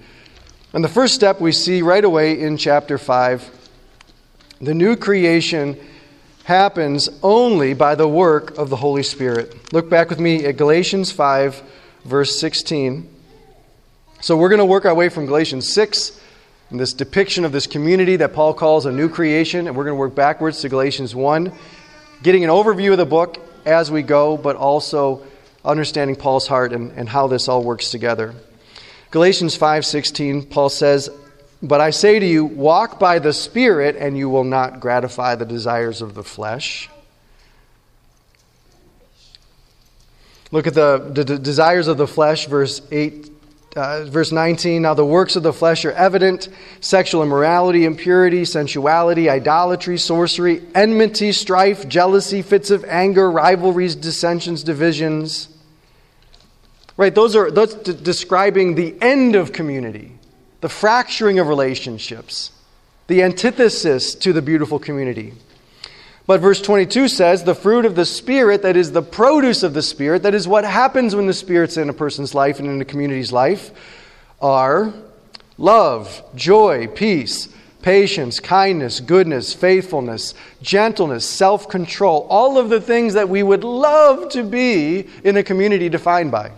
And 0.73 0.83
the 0.83 0.89
first 0.89 1.15
step 1.15 1.41
we 1.41 1.53
see 1.53 1.83
right 1.83 2.05
away 2.05 2.41
in 2.41 2.57
chapter 2.57 2.97
5 2.97 3.59
the 4.63 4.75
new 4.75 4.95
creation 4.95 5.79
happens 6.45 7.09
only 7.23 7.75
by 7.75 7.95
the 7.95 8.09
work 8.09 8.57
of 8.59 8.71
the 8.71 8.77
Holy 8.77 9.03
Spirit. 9.03 9.73
Look 9.73 9.89
back 9.89 10.11
with 10.11 10.19
me 10.19 10.45
at 10.45 10.57
Galatians 10.57 11.13
5, 11.13 11.63
verse 12.05 12.39
16. 12.41 13.09
So 14.21 14.37
we're 14.37 14.49
going 14.49 14.59
to 14.59 14.65
work 14.65 14.85
our 14.85 14.95
way 14.95 15.09
from 15.09 15.27
Galatians 15.27 15.73
6, 15.73 16.21
and 16.71 16.79
this 16.79 16.93
depiction 16.93 17.45
of 17.45 17.53
this 17.53 17.67
community 17.67 18.17
that 18.17 18.33
Paul 18.33 18.55
calls 18.55 18.87
a 18.87 18.93
new 18.93 19.09
creation, 19.09 19.67
and 19.67 19.77
we're 19.77 19.85
going 19.85 19.97
to 19.97 20.01
work 20.01 20.15
backwards 20.15 20.61
to 20.61 20.69
Galatians 20.69 21.15
1, 21.15 21.53
getting 22.23 22.45
an 22.45 22.51
overview 22.51 22.93
of 22.93 22.99
the 22.99 23.07
book 23.07 23.39
as 23.65 23.91
we 23.91 24.03
go, 24.03 24.37
but 24.37 24.57
also 24.57 25.23
understanding 25.65 26.17
Paul's 26.17 26.47
heart 26.47 26.73
and, 26.73 26.93
and 26.93 27.09
how 27.09 27.27
this 27.27 27.49
all 27.49 27.63
works 27.63 27.91
together. 27.91 28.35
Galatians 29.11 29.59
5:16 29.59 30.49
Paul 30.51 30.69
says 30.69 31.11
but 31.63 31.81
I 31.81 31.91
say 31.91 32.19
to 32.19 32.27
you, 32.27 32.45
walk 32.45 32.99
by 32.99 33.19
the 33.19 33.33
Spirit, 33.33 33.97
and 33.97 34.17
you 34.17 34.31
will 34.31 34.45
not 34.45 34.81
gratify 34.81 35.35
the 35.35 35.45
desires 35.45 36.01
of 36.01 36.15
the 36.15 36.25
flesh. 36.25 36.89
Look 40.51 40.67
at 40.67 40.75
the, 40.75 40.99
the, 41.13 41.39
desires 41.39 41.87
of 41.87 41.99
the 41.99 42.07
flesh, 42.07 42.47
verse 42.47 42.81
8, 42.91 43.31
uh, 43.77 44.05
verse 44.07 44.33
19. 44.33 44.83
Now 44.83 44.95
the 44.95 45.05
works 45.05 45.37
of 45.37 45.43
the 45.43 45.53
flesh 45.53 45.85
are 45.85 45.93
evident 45.93 46.49
sexual 46.81 47.23
immorality, 47.23 47.85
impurity, 47.85 48.45
sensuality, 48.45 49.29
idolatry, 49.29 49.99
sorcery, 49.99 50.63
enmity, 50.75 51.31
strife, 51.31 51.87
jealousy, 51.87 52.43
fits 52.43 52.71
of 52.71 52.85
anger, 52.87 53.31
rivalries, 53.31 53.95
dissensions, 53.95 54.65
divisions. 54.65 55.49
Right, 56.97 57.15
those 57.15 57.37
are 57.37 57.51
that's 57.51 57.75
describing 57.75 58.75
the 58.75 58.97
end 59.01 59.37
of 59.37 59.53
community 59.53 60.20
the 60.61 60.69
fracturing 60.69 61.39
of 61.39 61.49
relationships, 61.49 62.53
the 63.07 63.23
antithesis 63.23 64.15
to 64.15 64.33
the 64.33 64.43
beautiful 64.43 64.79
community. 64.79 65.33
But 66.27 66.41
verse 66.41 66.61
22 66.61 67.09
says, 67.09 67.43
the 67.43 67.55
fruit 67.55 67.85
of 67.85 67.97
the 67.97 68.05
Spirit, 68.05 68.63
that 68.63 68.77
is 68.77 68.93
the 68.93 69.03
produce 69.03 69.63
of 69.63 69.75
the 69.75 69.83
Spirit, 69.83 70.23
that 70.23 70.35
is 70.35 70.47
what 70.47 70.65
happens 70.65 71.17
when 71.17 71.27
the 71.27 71.33
Spirit's 71.33 71.77
in 71.77 71.89
a 71.89 71.95
person's 71.95 72.35
life 72.35 72.61
and 72.61 72.69
in 72.69 72.81
a 72.81 72.85
community's 72.85 73.33
life, 73.33 73.71
are 74.41 74.93
love, 75.59 76.23
joy, 76.35 76.87
peace, 76.87 77.49
patience, 77.83 78.39
kindness, 78.39 79.01
goodness, 79.01 79.55
faithfulness, 79.55 80.35
gentleness, 80.63 81.25
self 81.25 81.69
control, 81.69 82.27
all 82.31 82.59
of 82.59 82.69
the 82.69 82.81
things 82.81 83.15
that 83.15 83.29
we 83.29 83.43
would 83.43 83.65
love 83.65 84.29
to 84.31 84.43
be 84.43 85.09
in 85.25 85.37
a 85.37 85.43
community 85.43 85.89
defined 85.89 86.31
by. 86.31 86.53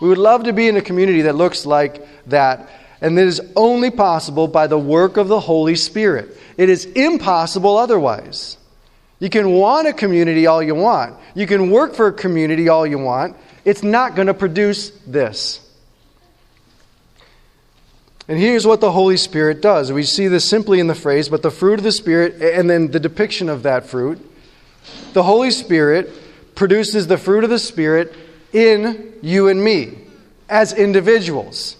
We 0.00 0.08
would 0.08 0.18
love 0.18 0.44
to 0.44 0.52
be 0.52 0.66
in 0.66 0.76
a 0.76 0.82
community 0.82 1.22
that 1.22 1.34
looks 1.34 1.66
like 1.66 2.06
that, 2.26 2.68
and 3.00 3.16
that 3.18 3.26
is 3.26 3.40
only 3.54 3.90
possible 3.90 4.48
by 4.48 4.66
the 4.66 4.78
work 4.78 5.16
of 5.16 5.28
the 5.28 5.40
Holy 5.40 5.76
Spirit. 5.76 6.36
It 6.56 6.68
is 6.68 6.86
impossible 6.86 7.76
otherwise. 7.76 8.56
You 9.18 9.28
can 9.28 9.50
want 9.52 9.86
a 9.86 9.92
community 9.92 10.46
all 10.46 10.62
you 10.62 10.74
want, 10.74 11.16
you 11.34 11.46
can 11.46 11.70
work 11.70 11.94
for 11.94 12.06
a 12.08 12.12
community 12.12 12.68
all 12.68 12.86
you 12.86 12.98
want. 12.98 13.36
It's 13.62 13.82
not 13.82 14.14
going 14.14 14.28
to 14.28 14.34
produce 14.34 14.90
this. 15.06 15.66
And 18.26 18.38
here's 18.38 18.66
what 18.66 18.80
the 18.80 18.92
Holy 18.92 19.16
Spirit 19.16 19.60
does. 19.60 19.92
We 19.92 20.04
see 20.04 20.28
this 20.28 20.48
simply 20.48 20.80
in 20.80 20.86
the 20.86 20.94
phrase, 20.94 21.28
but 21.28 21.42
the 21.42 21.50
fruit 21.50 21.80
of 21.80 21.82
the 21.82 21.92
Spirit, 21.92 22.40
and 22.40 22.70
then 22.70 22.90
the 22.90 23.00
depiction 23.00 23.48
of 23.48 23.64
that 23.64 23.86
fruit. 23.86 24.18
The 25.12 25.24
Holy 25.24 25.50
Spirit 25.50 26.10
produces 26.54 27.06
the 27.06 27.18
fruit 27.18 27.44
of 27.44 27.50
the 27.50 27.58
Spirit 27.58 28.14
in 28.52 29.14
you 29.22 29.48
and 29.48 29.62
me 29.62 29.98
as 30.48 30.72
individuals, 30.72 31.76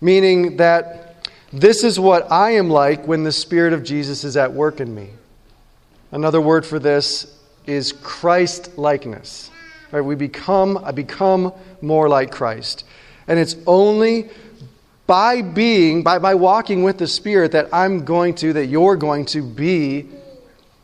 meaning 0.00 0.56
that 0.56 1.28
this 1.52 1.84
is 1.84 2.00
what 2.00 2.30
I 2.32 2.52
am 2.52 2.70
like 2.70 3.06
when 3.06 3.24
the 3.24 3.32
Spirit 3.32 3.72
of 3.72 3.84
Jesus 3.84 4.24
is 4.24 4.36
at 4.36 4.52
work 4.52 4.80
in 4.80 4.94
me. 4.94 5.10
Another 6.10 6.40
word 6.40 6.66
for 6.66 6.78
this 6.78 7.38
is 7.66 7.92
Christ 7.92 8.76
likeness. 8.78 9.50
Right? 9.90 10.00
We 10.00 10.14
become, 10.14 10.78
I 10.78 10.90
become 10.90 11.52
more 11.80 12.08
like 12.08 12.30
Christ. 12.30 12.84
And 13.28 13.38
it's 13.38 13.56
only 13.66 14.30
by 15.06 15.42
being, 15.42 16.02
by, 16.02 16.18
by 16.18 16.34
walking 16.34 16.82
with 16.82 16.98
the 16.98 17.06
Spirit, 17.06 17.52
that 17.52 17.68
I'm 17.72 18.04
going 18.04 18.34
to, 18.36 18.54
that 18.54 18.66
you're 18.66 18.96
going 18.96 19.26
to 19.26 19.42
be 19.42 20.08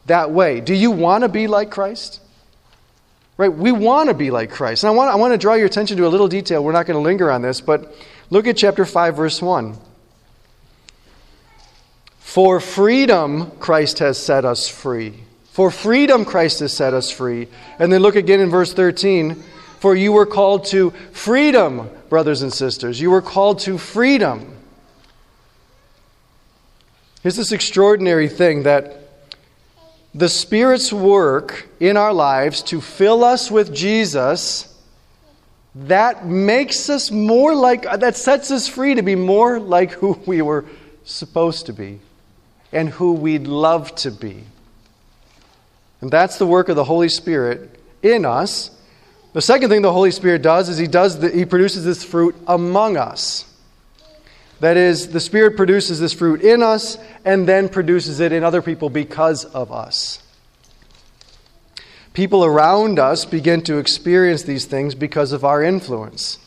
that 0.07 0.31
way. 0.31 0.61
Do 0.61 0.75
you 0.75 0.91
want 0.91 1.23
to 1.23 1.29
be 1.29 1.47
like 1.47 1.71
Christ? 1.71 2.21
Right? 3.39 3.53
We 3.53 3.71
want 3.71 4.09
to 4.09 4.15
be 4.15 4.33
like 4.33 4.51
Christ. 4.51 4.83
And 4.83 4.89
I 4.89 4.95
want, 4.95 5.11
I 5.11 5.15
want 5.15 5.33
to 5.33 5.39
draw 5.39 5.55
your 5.55 5.67
attention 5.67 5.97
to 5.97 6.07
a 6.07 6.11
little 6.11 6.29
detail. 6.29 6.63
We're 6.63 6.73
not 6.73 6.87
going 6.87 6.97
to 6.97 7.03
linger 7.03 7.31
on 7.31 7.41
this, 7.41 7.61
but 7.61 7.95
look 8.31 8.49
at 8.49 8.57
chapter 8.57 8.85
5, 8.85 9.17
verse 9.17 9.41
1. 9.41 9.79
For 12.19 12.61
freedom, 12.61 13.53
Christ 13.53 14.01
has 14.01 14.19
set 14.19 14.45
us 14.45 14.69
free. 14.69 15.15
For 15.53 15.71
freedom, 15.71 16.25
Christ 16.25 16.61
has 16.61 16.73
set 16.73 16.95
us 16.95 17.11
free. 17.13 17.47
And 17.79 17.93
then 17.93 18.03
look 18.03 18.17
again 18.17 18.41
in 18.41 18.51
verse 18.51 18.75
13. 18.75 19.43
For 19.79 19.95
you 19.95 20.13
were 20.13 20.27
called 20.27 20.67
to 20.67 20.91
freedom, 21.13 21.89
brothers 22.09 22.43
and 22.43 22.53
sisters. 22.53 23.01
You 23.01 23.13
were 23.13 23.23
called 23.23 23.61
to 23.61 23.79
freedom. 23.79 24.57
Here's 27.23 27.37
this 27.37 27.53
extraordinary 27.53 28.29
thing 28.29 28.65
that 28.65 29.08
the 30.19 30.29
Spirit's 30.29 30.93
work 30.93 31.69
in 31.79 31.97
our 31.97 32.13
lives 32.13 32.63
to 32.63 32.81
fill 32.81 33.23
us 33.23 33.53
with 33.53 33.73
Jesus, 33.73 34.77
that 35.77 36.27
makes 36.27 36.91
us 36.91 37.13
more 37.13 37.55
like, 37.55 37.83
that 37.85 38.17
sets 38.17 38.51
us 38.51 38.67
free 38.67 38.97
to 38.97 39.03
be 39.03 39.15
more 39.15 39.61
like 39.61 39.93
who 39.93 40.19
we 40.27 40.43
were 40.43 40.65
supposed 41.05 41.67
to 41.67 41.73
be 41.73 42.01
and 42.73 42.89
who 42.89 43.13
we'd 43.13 43.47
love 43.47 43.95
to 43.95 44.11
be. 44.11 44.43
And 46.01 46.11
that's 46.11 46.37
the 46.37 46.47
work 46.47 46.69
of 46.69 46.75
the 46.75 46.85
Holy 46.85 47.09
Spirit 47.09 47.79
in 48.03 48.25
us. 48.25 48.73
The 49.35 49.43
second 49.43 49.71
thing 49.71 49.83
the 49.83 49.93
Holy 49.93 50.11
Spirit 50.11 50.43
does 50.43 50.69
is 50.69 50.79
he 50.79 50.89
does 50.89 51.21
the, 51.21 51.31
he 51.31 51.45
produces 51.45 51.85
this 51.85 52.03
fruit 52.03 52.35
among 52.49 52.97
us. 52.97 53.48
That 54.61 54.77
is, 54.77 55.09
the 55.09 55.21
Spirit 55.21 55.57
produces 55.57 56.01
this 56.01 56.13
fruit 56.13 56.43
in 56.43 56.63
us 56.63 56.99
and 57.25 57.47
then 57.47 57.69
produces 57.69 58.21
it 58.21 58.33
in 58.33 58.43
other 58.43 58.63
people 58.63 58.91
because 58.91 59.45
of 59.45 59.71
us. 59.71 60.23
People 62.13 62.45
around 62.45 62.99
us 62.99 63.25
begin 63.25 63.63
to 63.63 63.79
experience 63.79 64.43
these 64.43 64.65
things 64.65 64.97
because 64.97 65.31
of 65.33 65.45
our 65.45 65.63
influence. 65.63 66.39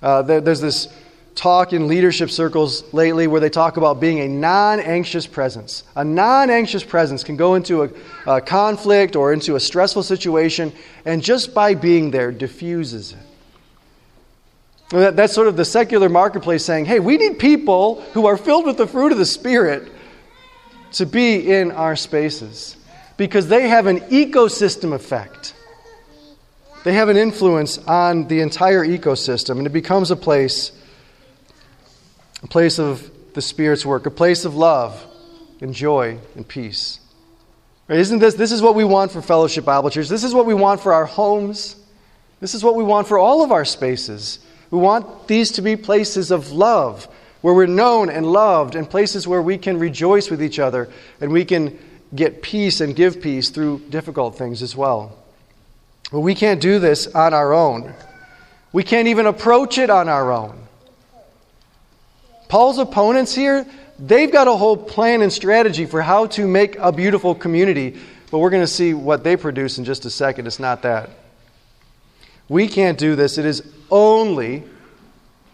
Uh, 0.00 0.22
there's 0.22 0.60
this 0.60 0.88
talk 1.34 1.74
in 1.74 1.86
leadership 1.86 2.30
circles 2.30 2.82
lately 2.94 3.26
where 3.26 3.40
they 3.40 3.50
talk 3.50 3.76
about 3.76 4.00
being 4.00 4.20
a 4.20 4.28
non 4.28 4.80
anxious 4.80 5.26
presence. 5.26 5.84
A 5.94 6.04
non 6.04 6.48
anxious 6.48 6.82
presence 6.82 7.22
can 7.22 7.36
go 7.36 7.54
into 7.54 7.82
a, 7.82 7.90
a, 8.26 8.40
conflict 8.40 9.14
or 9.14 9.34
into 9.34 9.54
a 9.54 9.60
stressful 9.60 10.02
situation, 10.02 10.72
and 11.04 11.22
just 11.22 11.52
by 11.52 11.74
being 11.74 12.10
there, 12.10 12.32
diffuses 12.32 13.12
it. 13.12 13.18
That's 14.90 15.34
sort 15.34 15.48
of 15.48 15.56
the 15.56 15.64
secular 15.64 16.08
marketplace 16.08 16.64
saying, 16.64 16.84
hey, 16.84 17.00
we 17.00 17.16
need 17.16 17.38
people 17.38 18.02
who 18.12 18.26
are 18.26 18.36
filled 18.36 18.66
with 18.66 18.76
the 18.76 18.86
fruit 18.86 19.10
of 19.12 19.18
the 19.18 19.26
Spirit 19.26 19.90
to 20.92 21.06
be 21.06 21.52
in 21.52 21.72
our 21.72 21.96
spaces 21.96 22.76
because 23.16 23.48
they 23.48 23.68
have 23.68 23.86
an 23.86 24.00
ecosystem 24.00 24.92
effect. 24.92 25.54
They 26.84 26.92
have 26.92 27.08
an 27.08 27.16
influence 27.16 27.78
on 27.78 28.28
the 28.28 28.40
entire 28.40 28.86
ecosystem, 28.86 29.58
and 29.58 29.66
it 29.66 29.72
becomes 29.72 30.12
a 30.12 30.16
place, 30.16 30.70
a 32.44 32.46
place 32.46 32.78
of 32.78 33.10
the 33.34 33.42
Spirit's 33.42 33.84
work, 33.84 34.06
a 34.06 34.10
place 34.10 34.44
of 34.44 34.54
love 34.54 35.04
and 35.60 35.74
joy 35.74 36.18
and 36.36 36.46
peace. 36.46 37.00
Right? 37.88 37.98
Isn't 37.98 38.20
this 38.20 38.34
this 38.34 38.52
is 38.52 38.62
what 38.62 38.76
we 38.76 38.84
want 38.84 39.10
for 39.10 39.20
Fellowship 39.20 39.64
Bible 39.64 39.90
Church? 39.90 40.08
This 40.08 40.22
is 40.22 40.32
what 40.32 40.46
we 40.46 40.54
want 40.54 40.80
for 40.80 40.92
our 40.92 41.06
homes. 41.06 41.74
This 42.38 42.54
is 42.54 42.62
what 42.62 42.76
we 42.76 42.84
want 42.84 43.08
for 43.08 43.18
all 43.18 43.42
of 43.42 43.50
our 43.50 43.64
spaces. 43.64 44.38
We 44.76 44.82
want 44.82 45.26
these 45.26 45.52
to 45.52 45.62
be 45.62 45.74
places 45.74 46.30
of 46.30 46.52
love, 46.52 47.08
where 47.40 47.54
we're 47.54 47.64
known 47.64 48.10
and 48.10 48.26
loved, 48.26 48.74
and 48.74 48.88
places 48.88 49.26
where 49.26 49.40
we 49.40 49.56
can 49.56 49.78
rejoice 49.78 50.28
with 50.28 50.42
each 50.42 50.58
other 50.58 50.90
and 51.18 51.32
we 51.32 51.46
can 51.46 51.78
get 52.14 52.42
peace 52.42 52.82
and 52.82 52.94
give 52.94 53.22
peace 53.22 53.48
through 53.48 53.78
difficult 53.88 54.36
things 54.36 54.60
as 54.60 54.76
well. 54.76 55.16
But 56.12 56.20
we 56.20 56.34
can't 56.34 56.60
do 56.60 56.78
this 56.78 57.06
on 57.06 57.32
our 57.32 57.54
own. 57.54 57.94
We 58.74 58.82
can't 58.82 59.08
even 59.08 59.24
approach 59.24 59.78
it 59.78 59.88
on 59.88 60.10
our 60.10 60.30
own. 60.30 60.58
Paul's 62.48 62.76
opponents 62.76 63.34
here, 63.34 63.66
they've 63.98 64.30
got 64.30 64.46
a 64.46 64.56
whole 64.56 64.76
plan 64.76 65.22
and 65.22 65.32
strategy 65.32 65.86
for 65.86 66.02
how 66.02 66.26
to 66.26 66.46
make 66.46 66.76
a 66.76 66.92
beautiful 66.92 67.34
community, 67.34 67.96
but 68.30 68.40
we're 68.40 68.50
going 68.50 68.62
to 68.62 68.66
see 68.66 68.92
what 68.92 69.24
they 69.24 69.38
produce 69.38 69.78
in 69.78 69.86
just 69.86 70.04
a 70.04 70.10
second. 70.10 70.46
It's 70.46 70.60
not 70.60 70.82
that. 70.82 71.08
We 72.50 72.68
can't 72.68 72.98
do 72.98 73.16
this. 73.16 73.38
It 73.38 73.46
is 73.46 73.62
only, 73.90 74.64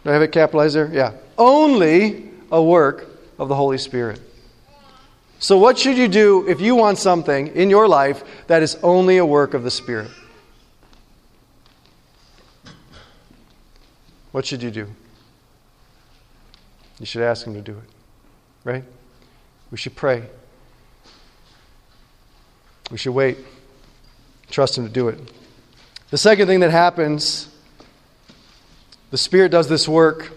do 0.05 0.11
I 0.11 0.13
have 0.13 0.23
it 0.23 0.33
capitalized 0.33 0.75
there? 0.75 0.91
Yeah. 0.93 1.13
Only 1.39 2.31
a 2.51 2.63
work 2.63 3.07
of 3.39 3.49
the 3.49 3.55
Holy 3.55 3.79
Spirit. 3.79 4.21
So, 5.39 5.59
what 5.59 5.79
should 5.79 5.97
you 5.97 6.07
do 6.07 6.49
if 6.49 6.61
you 6.61 6.77
want 6.77 6.99
something 6.99 7.49
in 7.49 7.69
your 7.69 7.89
life 7.89 8.23
that 8.47 8.63
is 8.63 8.77
only 8.83 9.17
a 9.17 9.27
work 9.27 9.55
of 9.55 9.65
the 9.65 9.71
Spirit? 9.71 10.11
What 14.31 14.47
should 14.47 14.63
you 14.63 14.71
do? 14.71 14.89
You 16.99 17.07
should 17.07 17.23
ask 17.23 17.47
Him 17.47 17.55
to 17.55 17.61
do 17.61 17.73
it, 17.73 17.91
right? 18.65 18.85
We 19.71 19.79
should 19.79 19.97
pray. 19.97 20.25
We 22.91 22.99
should 22.99 23.13
wait. 23.13 23.39
Trust 24.51 24.79
Him 24.79 24.87
to 24.87 24.93
do 24.93 25.09
it. 25.09 25.19
The 26.11 26.19
second 26.19 26.47
thing 26.47 26.61
that 26.61 26.71
happens, 26.71 27.49
the 29.13 29.19
Spirit 29.19 29.51
does 29.51 29.69
this 29.69 29.87
work. 29.87 30.33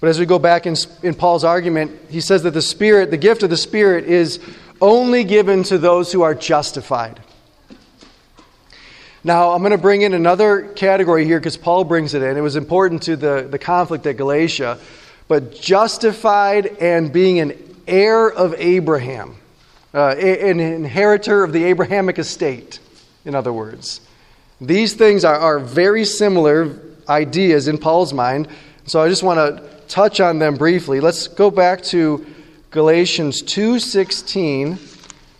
But 0.00 0.08
as 0.08 0.18
we 0.18 0.24
go 0.24 0.38
back 0.38 0.66
in, 0.66 0.76
in 1.02 1.14
Paul's 1.14 1.42
argument, 1.42 1.90
he 2.08 2.20
says 2.20 2.44
that 2.44 2.52
the 2.52 2.62
Spirit, 2.62 3.10
the 3.10 3.16
gift 3.16 3.42
of 3.42 3.50
the 3.50 3.56
Spirit, 3.56 4.04
is 4.04 4.38
only 4.80 5.24
given 5.24 5.64
to 5.64 5.78
those 5.78 6.12
who 6.12 6.22
are 6.22 6.34
justified. 6.34 7.20
Now, 9.24 9.50
I'm 9.50 9.62
going 9.62 9.72
to 9.72 9.78
bring 9.78 10.02
in 10.02 10.14
another 10.14 10.68
category 10.74 11.24
here 11.24 11.40
because 11.40 11.56
Paul 11.56 11.82
brings 11.82 12.14
it 12.14 12.22
in. 12.22 12.36
It 12.36 12.40
was 12.40 12.54
important 12.54 13.02
to 13.02 13.16
the, 13.16 13.48
the 13.50 13.58
conflict 13.58 14.06
at 14.06 14.16
Galatia. 14.16 14.78
But 15.26 15.52
justified 15.52 16.66
and 16.80 17.12
being 17.12 17.40
an 17.40 17.76
heir 17.88 18.30
of 18.30 18.54
Abraham, 18.58 19.36
uh, 19.92 20.10
an 20.10 20.60
inheritor 20.60 21.42
of 21.42 21.52
the 21.52 21.64
Abrahamic 21.64 22.20
estate, 22.20 22.78
in 23.24 23.34
other 23.34 23.52
words. 23.52 24.00
These 24.60 24.94
things 24.94 25.24
are, 25.24 25.36
are 25.36 25.58
very 25.58 26.04
similar 26.04 26.78
ideas 27.08 27.68
in 27.68 27.78
Paul's 27.78 28.12
mind. 28.12 28.48
So 28.86 29.00
I 29.00 29.08
just 29.08 29.22
want 29.22 29.38
to 29.38 29.62
touch 29.88 30.20
on 30.20 30.38
them 30.38 30.56
briefly. 30.56 31.00
Let's 31.00 31.28
go 31.28 31.50
back 31.50 31.82
to 31.84 32.24
Galatians 32.70 33.42
2:16, 33.42 34.78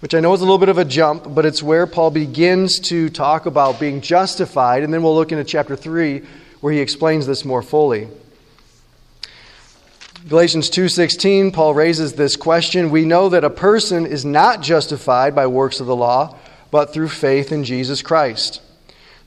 which 0.01 0.15
I 0.15 0.21
know 0.21 0.35
is 0.35 0.41
a 0.41 0.45
little 0.45 0.59
bit 0.59 0.69
of 0.69 0.79
a 0.79 0.85
jump, 0.85 1.35
but 1.35 1.47
it's 1.47 1.63
where 1.63 1.87
Paul 1.87 2.11
begins 2.11 2.79
to 2.81 3.09
talk 3.09 3.47
about 3.47 3.81
being 3.81 4.01
justified, 4.01 4.83
and 4.83 4.93
then 4.93 5.03
we'll 5.03 5.15
look 5.15 5.33
into 5.33 5.45
chapter 5.45 5.77
3 5.77 6.23
where 6.61 6.73
he 6.73 6.81
explains 6.81 7.27
this 7.27 7.45
more 7.45 7.63
fully. 7.63 8.09
Galatians 10.29 10.71
2:16 10.71 11.51
Paul 11.51 11.75
raises 11.75 12.13
this 12.13 12.37
question, 12.37 12.91
we 12.91 13.05
know 13.05 13.29
that 13.29 13.43
a 13.43 13.51
person 13.51 14.07
is 14.07 14.25
not 14.25 14.61
justified 14.61 15.35
by 15.35 15.47
works 15.49 15.81
of 15.81 15.87
the 15.87 15.97
law, 15.97 16.37
but 16.71 16.93
through 16.93 17.09
faith 17.09 17.51
in 17.51 17.65
Jesus 17.65 18.03
Christ. 18.03 18.61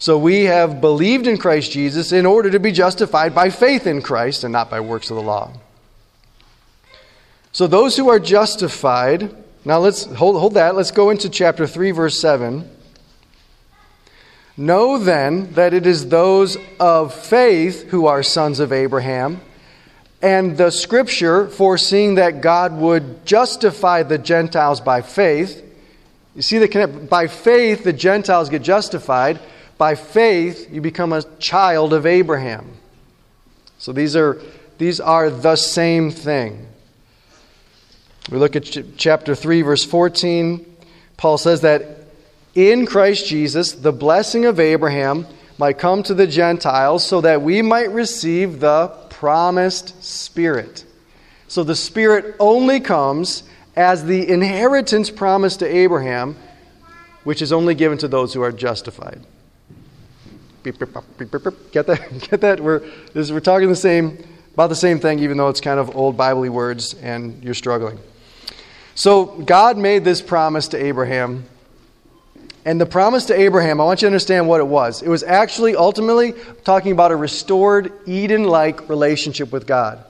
So 0.06 0.20
we 0.20 0.44
have 0.44 0.82
believed 0.82 1.26
in 1.26 1.40
Christ 1.40 1.72
Jesus 1.72 2.12
in 2.12 2.28
order 2.28 2.52
to 2.52 2.60
be 2.60 2.72
justified 2.72 3.34
by 3.34 3.50
faith 3.50 3.88
in 3.88 4.04
Christ 4.04 4.44
and 4.44 4.54
not 4.54 4.70
by 4.70 4.80
works 4.80 5.10
of 5.10 5.16
the 5.16 5.24
law. 5.24 5.52
So 7.52 7.66
those 7.66 7.98
who 7.98 8.08
are 8.10 8.20
justified, 8.20 9.36
now 9.66 9.80
let's 9.80 10.04
hold, 10.04 10.40
hold 10.40 10.54
that. 10.54 10.76
Let's 10.76 10.92
go 10.92 11.10
into 11.10 11.28
chapter 11.28 11.66
3, 11.66 11.90
verse 11.90 12.20
7. 12.20 12.70
Know 14.56 15.00
then 15.00 15.52
that 15.54 15.74
it 15.74 15.88
is 15.88 16.08
those 16.08 16.56
of 16.80 17.12
faith 17.12 17.90
who 17.90 18.06
are 18.06 18.22
sons 18.22 18.60
of 18.60 18.72
Abraham. 18.72 19.42
And 20.22 20.56
the 20.56 20.70
scripture, 20.70 21.48
foreseeing 21.48 22.14
that 22.14 22.42
God 22.42 22.78
would 22.78 23.26
justify 23.26 24.04
the 24.04 24.20
Gentiles 24.20 24.82
by 24.82 25.02
faith, 25.02 25.64
you 26.36 26.44
see, 26.44 26.60
that 26.60 27.10
by 27.10 27.26
faith 27.26 27.84
the 27.84 27.92
Gentiles 27.92 28.50
get 28.50 28.62
justified. 28.62 29.40
By 29.78 29.96
faith, 29.96 30.72
you 30.72 30.82
become 30.82 31.12
a 31.12 31.24
child 31.40 31.94
of 31.94 32.06
Abraham. 32.06 32.72
So 33.78 33.92
these 33.92 34.16
are, 34.16 34.42
these 34.78 35.00
are 35.00 35.30
the 35.30 35.56
same 35.56 36.12
thing. 36.12 36.68
We 38.32 38.38
look 38.38 38.56
at 38.56 38.64
ch- 38.64 38.80
chapter 38.98 39.36
3, 39.36 39.62
verse 39.62 39.84
14. 39.84 40.66
Paul 41.18 41.38
says 41.38 41.62
that 41.62 42.08
in 42.56 42.86
Christ 42.86 43.28
Jesus, 43.28 43.74
the 43.74 43.92
blessing 43.92 44.46
of 44.46 44.60
Abraham 44.60 45.28
might 45.58 45.78
come 45.78 46.04
to 46.04 46.14
the 46.14 46.28
Gentiles 46.28 47.06
so 47.06 47.22
that 47.22 47.42
we 47.42 47.62
might 47.62 47.92
receive 47.92 48.60
the 48.60 48.88
promised 49.10 50.04
Spirit. 50.04 50.86
So 51.48 51.64
the 51.64 51.76
Spirit 51.76 52.36
only 52.40 52.80
comes 52.80 53.44
as 53.76 54.06
the 54.06 54.28
inheritance 54.30 55.10
promised 55.10 55.60
to 55.60 55.68
Abraham, 55.68 56.38
which 57.24 57.42
is 57.42 57.52
only 57.52 57.76
given 57.76 57.98
to 58.00 58.08
those 58.08 58.34
who 58.34 58.42
are 58.42 58.52
justified. 58.52 59.22
Get 61.72 61.88
that? 61.88 62.28
Get 62.30 62.42
that? 62.42 62.60
We're, 62.60 62.80
this, 63.14 63.32
we're 63.32 63.40
talking 63.40 63.70
the 63.70 63.76
same, 63.76 64.18
about 64.54 64.68
the 64.68 64.76
same 64.76 65.00
thing, 65.00 65.20
even 65.20 65.38
though 65.38 65.50
it's 65.50 65.62
kind 65.62 65.80
of 65.80 65.96
old 65.96 66.18
Bible 66.18 66.50
words 66.50 66.94
and 66.96 67.44
you're 67.44 67.54
struggling. 67.54 68.00
So, 68.96 69.26
God 69.26 69.78
made 69.78 70.04
this 70.04 70.22
promise 70.22 70.70
to 70.70 70.84
Abraham. 70.84 71.46
And 72.64 72.82
the 72.82 72.86
promise 72.88 73.26
to 73.26 73.40
Abraham, 73.40 73.80
I 73.80 73.84
want 73.84 74.02
you 74.02 74.08
to 74.08 74.10
understand 74.10 74.48
what 74.48 74.60
it 74.60 74.66
was. 74.66 75.04
It 75.04 75.10
was 75.10 75.22
actually 75.22 75.76
ultimately 75.76 76.34
talking 76.64 76.94
about 76.94 77.12
a 77.12 77.16
restored 77.16 77.92
Eden 78.08 78.46
like 78.46 78.90
relationship 78.90 79.52
with 79.52 79.68
God. 79.68 80.04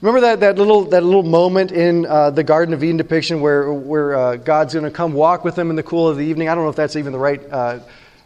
Remember 0.00 0.20
that, 0.20 0.40
that, 0.40 0.56
little, 0.56 0.84
that 0.86 1.02
little 1.02 1.22
moment 1.22 1.72
in 1.72 2.06
uh, 2.06 2.30
the 2.30 2.42
Garden 2.44 2.72
of 2.74 2.82
Eden 2.82 2.96
depiction 2.96 3.40
where, 3.40 3.72
where 3.72 4.14
uh, 4.14 4.36
God's 4.36 4.74
going 4.74 4.84
to 4.84 4.90
come 4.90 5.12
walk 5.12 5.44
with 5.44 5.54
them 5.54 5.70
in 5.70 5.76
the 5.76 5.82
cool 5.82 6.08
of 6.08 6.16
the 6.16 6.24
evening? 6.24 6.48
I 6.48 6.54
don't 6.54 6.64
know 6.64 6.70
if 6.70 6.76
that's 6.76 6.96
even 6.96 7.12
the 7.12 7.18
right 7.18 7.42
uh, 7.50 7.80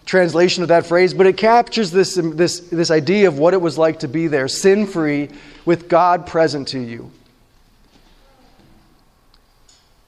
translation 0.09 0.62
of 0.62 0.71
that 0.71 0.87
phrase, 0.87 1.12
but 1.12 1.27
it 1.27 1.37
captures 1.37 1.90
this, 1.90 2.14
this, 2.14 2.61
this 2.61 2.90
idea 2.90 3.29
of 3.29 3.38
what 3.38 3.53
it 3.53 3.61
was 3.61 3.77
like 3.77 4.01
to 4.01 4.09
be 4.09 4.27
there, 4.27 4.49
sin 4.49 4.87
free, 4.87 5.29
with 5.66 5.87
God 5.87 6.27
present 6.27 6.68
to 6.68 6.79
you. 6.79 7.12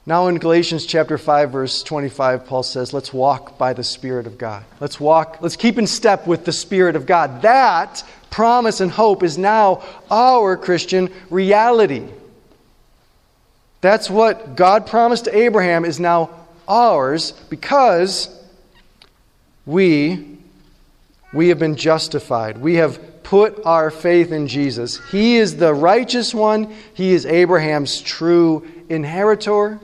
Now, 0.03 0.25
in 0.27 0.39
Galatians 0.39 0.87
chapter 0.87 1.19
5, 1.19 1.51
verse 1.51 1.83
25, 1.83 2.47
Paul 2.47 2.63
says, 2.63 2.91
Let's 2.91 3.13
walk 3.13 3.59
by 3.59 3.73
the 3.73 3.83
Spirit 3.83 4.25
of 4.25 4.39
God. 4.39 4.65
Let's 4.79 4.99
walk, 4.99 5.37
let's 5.41 5.55
keep 5.55 5.77
in 5.77 5.85
step 5.85 6.25
with 6.25 6.45
the 6.45 6.51
Spirit 6.51 6.95
of 6.95 7.05
God. 7.05 7.43
That 7.43 8.03
promise 8.31 8.81
and 8.81 8.89
hope 8.89 9.21
is 9.21 9.37
now 9.37 9.83
our 10.09 10.57
Christian 10.57 11.13
reality. 11.29 12.07
That's 13.81 14.09
what 14.09 14.55
God 14.55 14.87
promised 14.87 15.25
to 15.25 15.37
Abraham 15.37 15.85
is 15.85 15.99
now 15.99 16.31
ours 16.67 17.33
because 17.51 18.40
we 19.71 20.31
we 21.33 21.47
have 21.47 21.59
been 21.59 21.75
justified. 21.75 22.57
We 22.57 22.75
have 22.75 23.23
put 23.23 23.65
our 23.65 23.89
faith 23.89 24.31
in 24.31 24.47
Jesus. 24.47 24.99
He 25.11 25.37
is 25.37 25.55
the 25.57 25.73
righteous 25.73 26.33
one. 26.33 26.75
He 26.93 27.13
is 27.13 27.25
Abraham's 27.25 28.01
true 28.01 28.67
inheritor. 28.89 29.79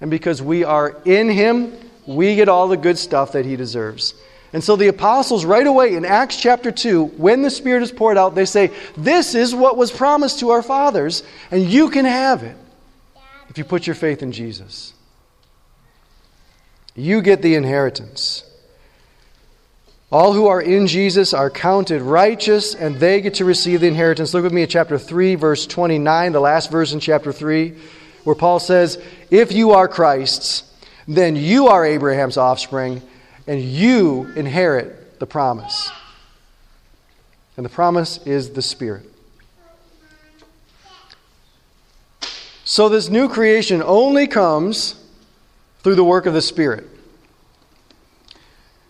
And 0.00 0.10
because 0.10 0.40
we 0.40 0.62
are 0.62 0.96
in 1.04 1.28
him, 1.28 1.72
we 2.06 2.36
get 2.36 2.48
all 2.48 2.68
the 2.68 2.76
good 2.76 2.98
stuff 2.98 3.32
that 3.32 3.44
he 3.44 3.56
deserves. 3.56 4.14
And 4.52 4.62
so 4.62 4.76
the 4.76 4.86
apostles, 4.86 5.44
right 5.44 5.66
away 5.66 5.94
in 5.94 6.04
Acts 6.04 6.36
chapter 6.40 6.70
2, 6.70 7.04
when 7.04 7.42
the 7.42 7.50
Spirit 7.50 7.82
is 7.82 7.90
poured 7.90 8.16
out, 8.16 8.36
they 8.36 8.44
say, 8.44 8.70
This 8.96 9.34
is 9.34 9.54
what 9.54 9.76
was 9.76 9.90
promised 9.90 10.38
to 10.40 10.50
our 10.50 10.62
fathers, 10.62 11.24
and 11.50 11.64
you 11.64 11.90
can 11.90 12.04
have 12.04 12.44
it 12.44 12.56
if 13.48 13.58
you 13.58 13.64
put 13.64 13.86
your 13.88 13.96
faith 13.96 14.22
in 14.22 14.30
Jesus. 14.30 14.94
You 16.94 17.20
get 17.22 17.42
the 17.42 17.56
inheritance. 17.56 18.44
All 20.12 20.32
who 20.32 20.46
are 20.46 20.62
in 20.62 20.86
Jesus 20.86 21.34
are 21.34 21.50
counted 21.50 22.00
righteous, 22.00 22.74
and 22.74 22.96
they 22.96 23.20
get 23.20 23.34
to 23.34 23.44
receive 23.44 23.80
the 23.80 23.88
inheritance. 23.88 24.32
Look 24.32 24.44
with 24.44 24.52
me 24.52 24.62
at 24.62 24.70
chapter 24.70 24.98
3, 24.98 25.34
verse 25.34 25.66
29, 25.66 26.32
the 26.32 26.40
last 26.40 26.70
verse 26.70 26.92
in 26.92 27.00
chapter 27.00 27.32
3, 27.32 27.74
where 28.22 28.36
Paul 28.36 28.60
says, 28.60 29.02
If 29.30 29.50
you 29.50 29.72
are 29.72 29.88
Christ's, 29.88 30.62
then 31.08 31.34
you 31.34 31.68
are 31.68 31.84
Abraham's 31.84 32.36
offspring 32.36 33.02
and 33.46 33.60
you 33.60 34.32
inherit 34.36 35.18
the 35.18 35.26
promise. 35.26 35.90
And 37.56 37.64
the 37.64 37.70
promise 37.70 38.18
is 38.26 38.50
the 38.50 38.62
Spirit. 38.62 39.10
So, 42.64 42.88
this 42.88 43.08
new 43.08 43.28
creation 43.28 43.82
only 43.82 44.26
comes 44.26 45.00
through 45.82 45.94
the 45.94 46.04
work 46.04 46.26
of 46.26 46.34
the 46.34 46.42
Spirit. 46.42 46.86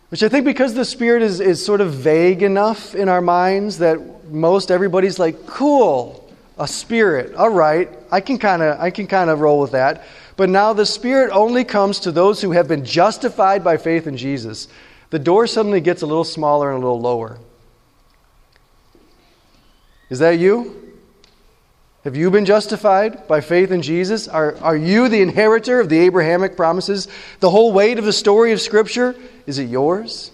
Which 0.09 0.23
I 0.23 0.29
think 0.29 0.45
because 0.45 0.75
the 0.75 0.85
Spirit 0.85 1.23
is, 1.23 1.41
is 1.41 1.65
sort 1.65 1.81
of 1.81 1.93
vague 1.93 2.43
enough 2.43 2.95
in 2.95 3.09
our 3.09 3.21
minds 3.21 3.79
that 3.79 4.31
most 4.31 4.71
everybody's 4.71 5.19
like, 5.19 5.47
cool, 5.47 6.31
a 6.59 6.69
Spirit, 6.69 7.35
all 7.35 7.51
right, 7.51 7.89
I 8.11 8.21
can 8.21 8.39
kind 8.39 8.63
of 8.63 8.81
I 8.81 8.91
can 8.91 9.07
kind 9.07 9.31
of 9.31 9.41
roll 9.41 9.61
with 9.61 9.73
that. 9.73 10.05
But 10.37 10.49
now 10.49 10.73
the 10.73 10.87
Spirit 10.87 11.31
only 11.33 11.65
comes 11.65 12.01
to 12.01 12.13
those 12.13 12.41
who 12.41 12.53
have 12.53 12.69
been 12.69 12.85
justified 12.85 13.65
by 13.65 13.79
faith 13.79 14.07
in 14.07 14.17
Jesus. 14.17 14.69
The 15.11 15.19
door 15.19 15.47
suddenly 15.47 15.81
gets 15.81 16.03
a 16.03 16.07
little 16.07 16.25
smaller 16.25 16.71
and 16.73 16.83
a 16.83 16.87
little 16.87 17.01
lower. 17.01 17.39
Is 20.09 20.21
that 20.21 20.39
you? 20.39 20.86
Have 22.07 22.15
you 22.15 22.31
been 22.31 22.45
justified 22.45 23.27
by 23.27 23.41
faith 23.41 23.73
in 23.73 23.83
Jesus? 23.83 24.29
Are, 24.29 24.57
are 24.59 24.77
you 24.77 25.09
the 25.09 25.23
inheritor 25.23 25.81
of 25.81 25.89
the 25.89 25.99
Abrahamic 25.99 26.57
promises? 26.57 27.09
The 27.41 27.51
whole 27.51 27.73
weight 27.73 27.99
of 27.99 28.05
the 28.05 28.13
story 28.13 28.53
of 28.53 28.61
Scripture, 28.61 29.17
is 29.45 29.59
it 29.59 29.65
yours? 29.65 30.31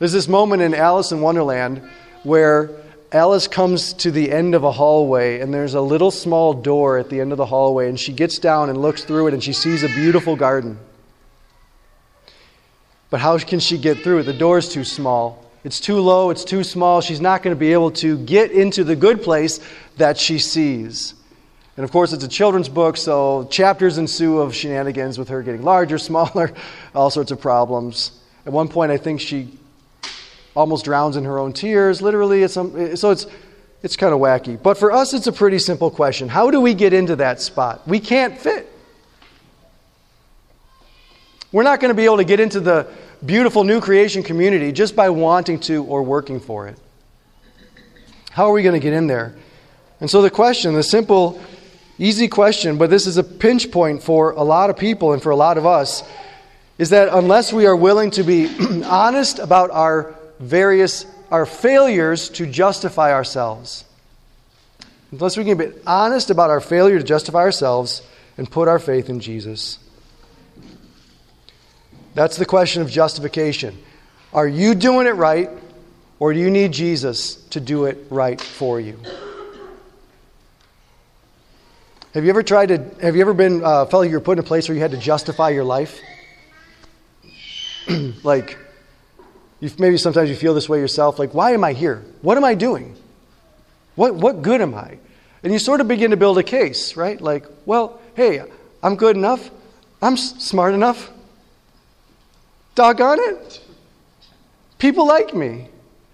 There's 0.00 0.10
this 0.10 0.26
moment 0.26 0.62
in 0.62 0.74
Alice 0.74 1.12
in 1.12 1.20
Wonderland 1.20 1.88
where 2.24 2.72
Alice 3.12 3.46
comes 3.46 3.92
to 3.92 4.10
the 4.10 4.32
end 4.32 4.56
of 4.56 4.64
a 4.64 4.72
hallway, 4.72 5.38
and 5.38 5.54
there's 5.54 5.74
a 5.74 5.80
little 5.80 6.10
small 6.10 6.52
door 6.52 6.98
at 6.98 7.08
the 7.08 7.20
end 7.20 7.30
of 7.30 7.38
the 7.38 7.46
hallway, 7.46 7.88
and 7.88 7.98
she 7.98 8.12
gets 8.12 8.40
down 8.40 8.68
and 8.68 8.82
looks 8.82 9.04
through 9.04 9.28
it, 9.28 9.34
and 9.34 9.44
she 9.44 9.52
sees 9.52 9.84
a 9.84 9.88
beautiful 9.88 10.34
garden. 10.34 10.80
But 13.08 13.20
how 13.20 13.38
can 13.38 13.60
she 13.60 13.78
get 13.78 13.98
through 13.98 14.18
it? 14.18 14.22
The 14.24 14.32
door's 14.32 14.68
too 14.68 14.82
small. 14.82 15.45
It's 15.66 15.80
too 15.80 15.98
low, 15.98 16.30
it's 16.30 16.44
too 16.44 16.62
small. 16.62 17.00
She's 17.00 17.20
not 17.20 17.42
going 17.42 17.50
to 17.50 17.58
be 17.58 17.72
able 17.72 17.90
to 17.90 18.18
get 18.18 18.52
into 18.52 18.84
the 18.84 18.94
good 18.94 19.20
place 19.20 19.58
that 19.96 20.16
she 20.16 20.38
sees. 20.38 21.14
And 21.76 21.82
of 21.82 21.90
course, 21.90 22.12
it's 22.12 22.22
a 22.22 22.28
children's 22.28 22.68
book, 22.68 22.96
so 22.96 23.48
chapters 23.50 23.98
ensue 23.98 24.38
of 24.38 24.54
shenanigans 24.54 25.18
with 25.18 25.28
her 25.28 25.42
getting 25.42 25.62
larger, 25.62 25.98
smaller, 26.10 26.52
all 26.94 27.10
sorts 27.10 27.32
of 27.32 27.40
problems. 27.40 28.12
At 28.46 28.52
one 28.52 28.68
point, 28.68 28.92
I 28.92 28.96
think 28.96 29.20
she 29.20 29.58
almost 30.54 30.84
drowns 30.84 31.16
in 31.16 31.24
her 31.24 31.36
own 31.36 31.52
tears, 31.52 32.00
literally. 32.00 32.44
It's 32.44 32.56
um, 32.56 32.70
some, 32.70 32.96
so 32.96 33.10
it's, 33.10 33.26
it's 33.82 33.96
kind 33.96 34.14
of 34.14 34.20
wacky. 34.20 34.62
But 34.62 34.78
for 34.78 34.92
us, 34.92 35.14
it's 35.14 35.26
a 35.26 35.32
pretty 35.32 35.58
simple 35.58 35.90
question 35.90 36.28
How 36.28 36.48
do 36.52 36.60
we 36.60 36.74
get 36.74 36.92
into 36.92 37.16
that 37.16 37.40
spot? 37.40 37.88
We 37.88 37.98
can't 37.98 38.38
fit. 38.38 38.72
We're 41.50 41.64
not 41.64 41.80
going 41.80 41.90
to 41.90 41.96
be 41.96 42.04
able 42.04 42.18
to 42.18 42.24
get 42.24 42.38
into 42.38 42.60
the 42.60 42.86
beautiful 43.26 43.64
new 43.64 43.80
creation 43.80 44.22
community 44.22 44.72
just 44.72 44.96
by 44.96 45.10
wanting 45.10 45.60
to 45.60 45.84
or 45.84 46.02
working 46.02 46.40
for 46.40 46.68
it. 46.68 46.78
How 48.30 48.48
are 48.48 48.52
we 48.52 48.62
going 48.62 48.74
to 48.74 48.80
get 48.80 48.92
in 48.92 49.06
there? 49.06 49.34
And 50.00 50.10
so 50.10 50.22
the 50.22 50.30
question, 50.30 50.74
the 50.74 50.82
simple, 50.82 51.40
easy 51.98 52.28
question, 52.28 52.78
but 52.78 52.90
this 52.90 53.06
is 53.06 53.16
a 53.16 53.24
pinch 53.24 53.70
point 53.70 54.02
for 54.02 54.30
a 54.30 54.42
lot 54.42 54.70
of 54.70 54.76
people 54.76 55.12
and 55.12 55.22
for 55.22 55.30
a 55.30 55.36
lot 55.36 55.58
of 55.58 55.66
us, 55.66 56.02
is 56.78 56.90
that 56.90 57.08
unless 57.10 57.52
we 57.52 57.66
are 57.66 57.76
willing 57.76 58.10
to 58.12 58.22
be 58.22 58.48
honest 58.84 59.38
about 59.38 59.70
our 59.70 60.14
various 60.38 61.06
our 61.30 61.46
failures 61.46 62.28
to 62.30 62.46
justify 62.46 63.12
ourselves. 63.12 63.84
Unless 65.12 65.36
we 65.36 65.44
can 65.44 65.58
be 65.58 65.72
honest 65.86 66.30
about 66.30 66.50
our 66.50 66.60
failure 66.60 66.98
to 66.98 67.04
justify 67.04 67.40
ourselves 67.40 68.02
and 68.36 68.50
put 68.50 68.68
our 68.68 68.78
faith 68.78 69.08
in 69.08 69.20
Jesus. 69.20 69.78
That's 72.16 72.38
the 72.38 72.46
question 72.46 72.80
of 72.80 72.88
justification. 72.88 73.76
Are 74.32 74.48
you 74.48 74.74
doing 74.74 75.06
it 75.06 75.16
right, 75.16 75.50
or 76.18 76.32
do 76.32 76.38
you 76.40 76.50
need 76.50 76.72
Jesus 76.72 77.34
to 77.50 77.60
do 77.60 77.84
it 77.84 78.06
right 78.08 78.40
for 78.40 78.80
you? 78.80 78.98
Have 82.14 82.24
you 82.24 82.30
ever 82.30 82.42
tried 82.42 82.68
to, 82.68 82.78
have 83.02 83.16
you 83.16 83.20
ever 83.20 83.34
been, 83.34 83.62
uh, 83.62 83.84
felt 83.84 84.00
like 84.00 84.08
you 84.08 84.16
were 84.16 84.22
put 84.22 84.32
in 84.32 84.38
a 84.38 84.42
place 84.42 84.66
where 84.66 84.74
you 84.74 84.80
had 84.80 84.92
to 84.92 84.96
justify 84.96 85.50
your 85.50 85.64
life? 85.64 86.00
like, 88.24 88.56
maybe 89.78 89.98
sometimes 89.98 90.30
you 90.30 90.36
feel 90.36 90.54
this 90.54 90.70
way 90.70 90.78
yourself 90.78 91.18
like, 91.18 91.34
why 91.34 91.50
am 91.50 91.64
I 91.64 91.74
here? 91.74 92.02
What 92.22 92.38
am 92.38 92.44
I 92.44 92.54
doing? 92.54 92.96
What, 93.94 94.14
what 94.14 94.40
good 94.40 94.62
am 94.62 94.74
I? 94.74 94.96
And 95.42 95.52
you 95.52 95.58
sort 95.58 95.82
of 95.82 95.88
begin 95.88 96.12
to 96.12 96.16
build 96.16 96.38
a 96.38 96.42
case, 96.42 96.96
right? 96.96 97.20
Like, 97.20 97.44
well, 97.66 98.00
hey, 98.14 98.42
I'm 98.82 98.96
good 98.96 99.16
enough. 99.16 99.50
I'm 100.00 100.16
smart 100.16 100.72
enough. 100.72 101.10
Doggone 102.76 103.18
it. 103.20 103.60
People 104.78 105.08
like 105.08 105.34
me. 105.34 105.68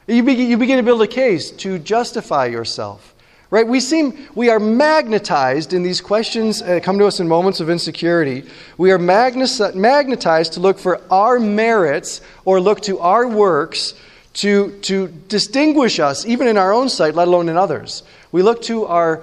You 0.07 0.22
begin, 0.22 0.48
you 0.48 0.57
begin 0.57 0.79
to 0.79 0.83
build 0.83 1.03
a 1.03 1.07
case 1.07 1.51
to 1.51 1.79
justify 1.79 2.46
yourself. 2.46 3.14
Right? 3.51 3.66
We 3.66 3.81
seem, 3.81 4.29
we 4.35 4.48
are 4.48 4.59
magnetized 4.59 5.75
in 5.75 5.83
these 5.83 6.01
questions 6.01 6.61
that 6.61 6.83
come 6.83 6.98
to 6.98 7.07
us 7.07 7.20
in 7.20 7.29
moments 7.29 7.61
of 7.61 7.68
insecurity. 7.68 8.48
We 8.79 8.92
are 8.92 8.98
magnetized 8.98 10.53
to 10.55 10.61
look 10.61 10.79
for 10.79 11.03
our 11.12 11.38
merits 11.38 12.22
or 12.46 12.61
look 12.61 12.81
to 12.83 12.98
our 13.01 13.29
works 13.29 13.92
to, 14.35 14.79
to 14.81 15.09
distinguish 15.29 16.01
us, 16.01 16.25
even 16.25 16.46
in 16.46 16.57
our 16.57 16.72
own 16.72 16.88
sight, 16.88 17.14
let 17.14 17.29
alone 17.29 17.48
in 17.48 17.59
others. 17.59 18.05
We 18.31 18.42
look 18.42 18.62
to 18.62 18.87
our, 18.87 19.22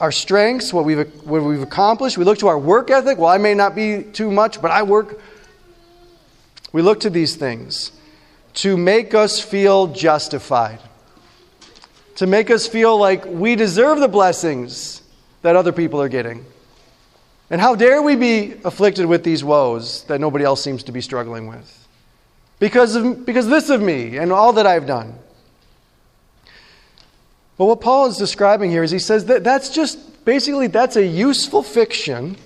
our 0.00 0.12
strengths, 0.12 0.72
what 0.72 0.84
we've, 0.84 1.08
what 1.24 1.42
we've 1.42 1.62
accomplished. 1.62 2.16
We 2.16 2.24
look 2.24 2.38
to 2.38 2.48
our 2.48 2.58
work 2.58 2.90
ethic. 2.90 3.18
Well, 3.18 3.30
I 3.30 3.38
may 3.38 3.54
not 3.54 3.74
be 3.74 4.04
too 4.04 4.30
much, 4.30 4.62
but 4.62 4.70
I 4.70 4.84
work. 4.84 5.20
We 6.74 6.82
look 6.82 7.00
to 7.00 7.10
these 7.10 7.36
things 7.36 7.90
to 8.56 8.76
make 8.76 9.14
us 9.14 9.40
feel 9.40 9.86
justified 9.86 10.80
to 12.16 12.26
make 12.26 12.50
us 12.50 12.66
feel 12.66 12.96
like 12.96 13.24
we 13.26 13.56
deserve 13.56 13.98
the 13.98 14.08
blessings 14.08 15.02
that 15.42 15.56
other 15.56 15.72
people 15.72 16.00
are 16.00 16.08
getting. 16.08 16.44
And 17.50 17.60
how 17.60 17.74
dare 17.74 18.00
we 18.00 18.16
be 18.16 18.54
afflicted 18.64 19.06
with 19.06 19.24
these 19.24 19.44
woes 19.44 20.04
that 20.04 20.20
nobody 20.20 20.44
else 20.44 20.62
seems 20.62 20.82
to 20.84 20.92
be 20.92 21.00
struggling 21.00 21.46
with? 21.46 21.88
Because 22.58 22.94
of, 22.94 23.26
because 23.26 23.48
this 23.48 23.68
of 23.68 23.80
me 23.82 24.16
and 24.16 24.32
all 24.32 24.52
that 24.54 24.66
I've 24.66 24.86
done. 24.86 25.14
But 27.58 27.66
what 27.66 27.80
Paul 27.80 28.06
is 28.06 28.16
describing 28.16 28.70
here 28.70 28.82
is 28.82 28.90
he 28.90 28.98
says 28.98 29.26
that 29.26 29.44
that's 29.44 29.70
just 29.70 30.24
basically 30.24 30.68
that's 30.68 30.96
a 30.96 31.06
useful 31.06 31.62
fiction 31.62 32.36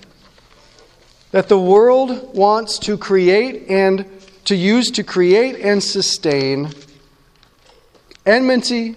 that 1.31 1.47
the 1.47 1.59
world 1.59 2.35
wants 2.35 2.79
to 2.79 2.97
create 2.97 3.69
and 3.69 4.05
to 4.45 4.55
use 4.55 4.91
to 4.91 5.03
create 5.03 5.55
and 5.55 5.81
sustain 5.83 6.69
enmity 8.25 8.95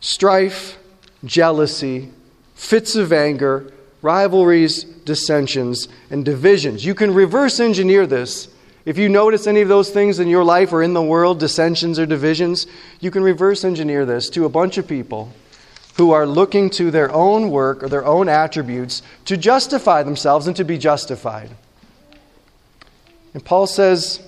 strife, 0.00 0.78
jealousy, 1.24 2.10
fits 2.54 2.96
of 2.96 3.12
anger, 3.12 3.72
rivalries, 4.02 4.82
dissensions, 4.82 5.88
and 6.10 6.24
divisions. 6.24 6.84
You 6.84 6.94
can 6.94 7.14
reverse 7.14 7.60
engineer 7.60 8.06
this. 8.06 8.48
If 8.84 8.98
you 8.98 9.08
notice 9.08 9.46
any 9.46 9.60
of 9.60 9.68
those 9.68 9.90
things 9.90 10.18
in 10.18 10.26
your 10.26 10.42
life 10.42 10.72
or 10.72 10.82
in 10.82 10.92
the 10.92 11.02
world, 11.02 11.38
dissensions 11.38 12.00
or 12.00 12.06
divisions, 12.06 12.66
you 13.00 13.12
can 13.12 13.22
reverse 13.22 13.64
engineer 13.64 14.04
this 14.04 14.28
to 14.30 14.44
a 14.44 14.48
bunch 14.48 14.76
of 14.76 14.88
people 14.88 15.32
who 15.96 16.10
are 16.10 16.26
looking 16.26 16.68
to 16.70 16.90
their 16.90 17.12
own 17.12 17.50
work 17.50 17.82
or 17.82 17.88
their 17.88 18.04
own 18.04 18.28
attributes 18.28 19.02
to 19.26 19.36
justify 19.36 20.02
themselves 20.02 20.48
and 20.48 20.56
to 20.56 20.64
be 20.64 20.78
justified. 20.78 21.50
And 23.34 23.44
Paul 23.44 23.68
says, 23.68 24.20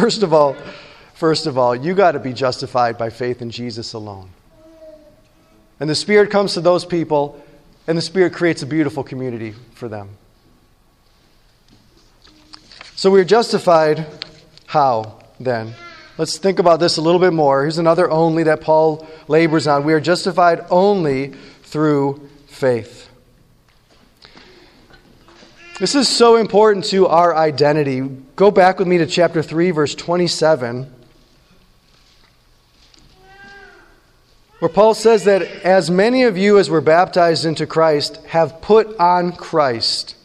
first 0.00 0.22
of 0.22 0.32
all, 0.32 0.54
first 1.14 1.46
of 1.46 1.56
all, 1.56 1.74
you 1.74 1.94
got 1.94 2.12
to 2.12 2.18
be 2.18 2.32
justified 2.32 2.98
by 2.98 3.08
faith 3.08 3.40
in 3.40 3.50
Jesus 3.50 3.94
alone. 3.94 4.28
And 5.80 5.88
the 5.88 5.94
Spirit 5.94 6.30
comes 6.30 6.54
to 6.54 6.60
those 6.60 6.84
people, 6.84 7.42
and 7.86 7.96
the 7.96 8.02
Spirit 8.02 8.34
creates 8.34 8.62
a 8.62 8.66
beautiful 8.66 9.02
community 9.02 9.54
for 9.74 9.88
them. 9.88 10.10
So 12.94 13.10
we're 13.10 13.24
justified 13.24 14.06
how 14.66 15.18
then? 15.40 15.74
Let's 16.18 16.38
think 16.38 16.58
about 16.58 16.80
this 16.80 16.96
a 16.96 17.02
little 17.02 17.20
bit 17.20 17.32
more. 17.32 17.62
Here's 17.62 17.78
another 17.78 18.10
only 18.10 18.42
that 18.44 18.62
Paul 18.62 19.06
labors 19.28 19.66
on. 19.66 19.84
We 19.84 19.92
are 19.92 20.00
justified 20.00 20.64
only 20.70 21.34
through 21.62 22.28
faith. 22.46 23.05
This 25.78 25.94
is 25.94 26.08
so 26.08 26.36
important 26.36 26.86
to 26.86 27.06
our 27.06 27.36
identity. 27.36 28.00
Go 28.34 28.50
back 28.50 28.78
with 28.78 28.88
me 28.88 28.96
to 28.96 29.06
chapter 29.06 29.42
3, 29.42 29.72
verse 29.72 29.94
27, 29.94 30.90
where 34.58 34.70
Paul 34.70 34.94
says 34.94 35.24
that 35.24 35.42
as 35.42 35.90
many 35.90 36.22
of 36.22 36.38
you 36.38 36.58
as 36.58 36.70
were 36.70 36.80
baptized 36.80 37.44
into 37.44 37.66
Christ 37.66 38.16
have 38.28 38.62
put 38.62 38.96
on 38.96 39.32
Christ. 39.32 40.16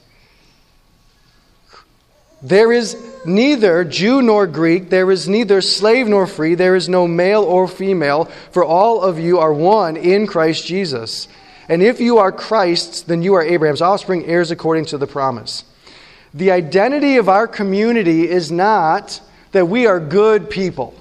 There 2.41 2.71
is 2.71 2.95
neither 3.25 3.83
Jew 3.83 4.21
nor 4.21 4.47
Greek, 4.47 4.89
there 4.89 5.11
is 5.11 5.27
neither 5.27 5.59
slave 5.59 6.07
nor 6.07 6.27
free, 6.27 6.55
there 6.55 6.77
is 6.77 6.87
no 6.87 7.09
male 7.09 7.43
or 7.43 7.67
female, 7.67 8.23
for 8.51 8.63
all 8.63 9.01
of 9.01 9.19
you 9.19 9.37
are 9.39 9.53
one 9.53 9.97
in 9.97 10.27
Christ 10.27 10.65
Jesus. 10.65 11.27
And 11.71 11.81
if 11.81 12.01
you 12.01 12.17
are 12.17 12.33
Christ's, 12.33 13.03
then 13.03 13.21
you 13.21 13.35
are 13.35 13.41
Abraham's 13.41 13.81
offspring, 13.81 14.25
heirs 14.25 14.51
according 14.51 14.87
to 14.87 14.97
the 14.97 15.07
promise. 15.07 15.63
The 16.33 16.51
identity 16.51 17.15
of 17.15 17.29
our 17.29 17.47
community 17.47 18.29
is 18.29 18.51
not 18.51 19.21
that 19.53 19.69
we 19.69 19.87
are 19.87 19.97
good 19.97 20.49
people. 20.49 20.93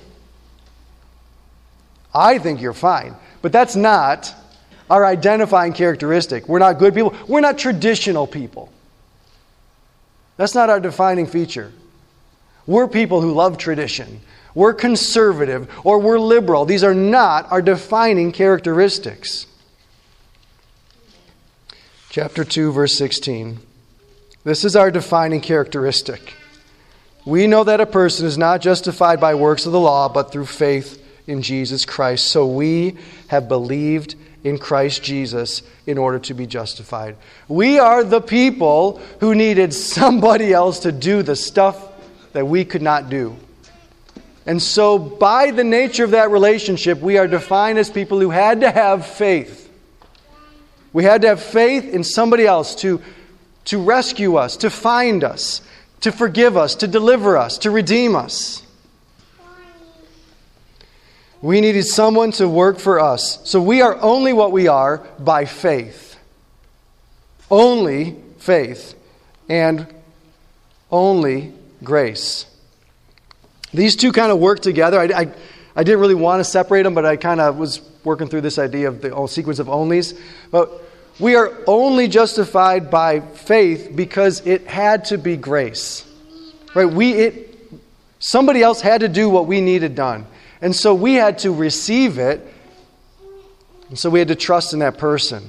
I 2.15 2.39
think 2.39 2.61
you're 2.61 2.73
fine, 2.73 3.17
but 3.43 3.51
that's 3.51 3.75
not 3.75 4.33
our 4.89 5.05
identifying 5.05 5.73
characteristic. 5.73 6.49
We're 6.49 6.61
not 6.61 6.79
good 6.79 6.95
people, 6.95 7.17
we're 7.27 7.41
not 7.41 7.59
traditional 7.59 8.29
people. 8.29 8.73
That's 10.37 10.55
not 10.55 10.71
our 10.71 10.79
defining 10.79 11.27
feature. 11.27 11.73
We're 12.69 12.87
people 12.87 13.21
who 13.21 13.33
love 13.33 13.59
tradition. 13.59 14.21
We're 14.55 14.75
conservative 14.75 15.69
or 15.83 15.99
we're 15.99 16.21
liberal. 16.21 16.65
These 16.65 16.85
are 16.85 16.95
not 16.95 17.51
our 17.51 17.61
defining 17.61 18.31
characteristics. 18.31 19.47
Chapter 22.11 22.43
2, 22.43 22.73
verse 22.73 22.97
16. 22.97 23.61
This 24.43 24.65
is 24.65 24.75
our 24.75 24.91
defining 24.91 25.41
characteristic. 25.41 26.35
We 27.25 27.47
know 27.47 27.63
that 27.63 27.81
a 27.81 27.87
person 27.87 28.27
is 28.27 28.37
not 28.37 28.61
justified 28.61 29.21
by 29.21 29.37
works 29.37 29.65
of 29.65 29.71
the 29.71 29.79
law, 29.79 30.09
but 30.09 30.33
through 30.33 30.47
faith 30.47 31.01
in 31.29 31.41
Jesus 31.41 31.85
Christ. 31.85 32.27
So 32.27 32.49
we 32.49 32.97
have 33.29 33.47
believed 33.47 34.17
in 34.43 34.59
Christ 34.59 35.05
Jesus 35.05 35.63
in 35.87 35.99
order 35.99 36.19
to 36.19 36.35
be 36.35 36.49
justified. 36.49 37.15
We 37.47 37.79
are 37.79 38.03
the 38.03 38.21
people 38.21 39.01
who 39.21 39.37
needed 39.37 39.73
somebody 39.73 40.53
else 40.53 40.81
to 40.81 40.91
do 40.91 41.23
the 41.23 41.37
stuff 41.37 41.93
that 42.33 42.45
we 42.45 42.65
could 42.65 42.83
not 42.83 43.09
do. 43.09 43.37
And 44.47 44.61
so, 44.61 44.99
by 44.99 45.53
the 45.53 45.63
nature 45.63 46.03
of 46.03 46.11
that 46.11 46.33
relationship, 46.33 46.99
we 46.99 47.19
are 47.19 47.29
defined 47.29 47.79
as 47.79 47.89
people 47.89 48.19
who 48.19 48.31
had 48.31 48.63
to 48.63 48.71
have 48.73 49.07
faith. 49.07 49.60
We 50.93 51.05
had 51.05 51.23
to 51.23 51.29
have 51.29 51.43
faith 51.43 51.85
in 51.85 52.03
somebody 52.05 52.47
else 52.47 52.75
to, 52.77 53.01
to 53.67 53.83
rescue 53.83 54.37
us, 54.37 54.57
to 54.59 54.71
find 54.71 55.23
us, 55.23 55.63
to 56.01 56.11
forgive 56.11 56.57
us, 56.57 56.75
to 56.77 56.89
deliver 56.89 57.37
us, 57.37 57.59
to 57.59 57.71
redeem 57.71 58.17
us. 58.17 58.63
We 61.43 61.61
needed 61.61 61.85
someone 61.87 62.33
to 62.33 62.49
work 62.49 62.79
for 62.79 63.01
us. 63.01 63.41
So 63.49 63.63
we 63.63 63.81
are 63.81 63.97
only 64.01 64.33
what 64.33 64.53
we 64.53 64.69
are 64.69 64.99
by 65.19 65.47
faith. 65.47 66.19
Only 67.51 68.17
faith 68.39 68.95
and 69.49 69.87
only 70.91 71.53
grace. 71.83 72.47
These 73.73 73.97
two 73.97 74.13
kind 74.13 74.33
of 74.33 74.39
work 74.39 74.61
together. 74.61 75.01
I, 75.01 75.05
I, 75.05 75.33
I 75.77 75.83
didn't 75.83 76.01
really 76.01 76.15
want 76.15 76.41
to 76.41 76.45
separate 76.45 76.83
them, 76.83 76.95
but 76.95 77.07
I 77.07 77.17
kind 77.17 77.41
of 77.41 77.57
was 77.57 77.81
working 78.05 78.29
through 78.29 78.41
this 78.43 78.59
idea 78.59 78.89
of 78.89 79.01
the 79.01 79.27
sequence 79.27 79.59
of 79.59 79.67
onlys. 79.67 80.19
But 80.51 80.71
we 81.19 81.35
are 81.37 81.53
only 81.67 82.09
justified 82.09 82.91
by 82.91 83.21
faith 83.21 83.93
because 83.95 84.47
it 84.47 84.67
had 84.67 85.05
to 85.07 85.19
be 85.19 85.37
grace. 85.37 86.07
Right? 86.75 86.87
We, 86.87 87.13
it, 87.13 87.59
somebody 88.19 88.63
else 88.63 88.81
had 88.81 89.03
to 89.03 89.09
do 89.09 89.29
what 89.29 89.47
we 89.47 89.61
needed 89.61 89.95
done. 89.95 90.27
And 90.63 90.75
so 90.75 90.95
we 90.95 91.15
had 91.15 91.39
to 91.41 91.53
receive 91.53 92.19
it. 92.19 92.41
And 93.89 93.99
so 93.99 94.09
we 94.09 94.19
had 94.19 94.29
to 94.29 94.35
trust 94.35 94.73
in 94.73 94.79
that 94.79 94.99
person. 94.99 95.47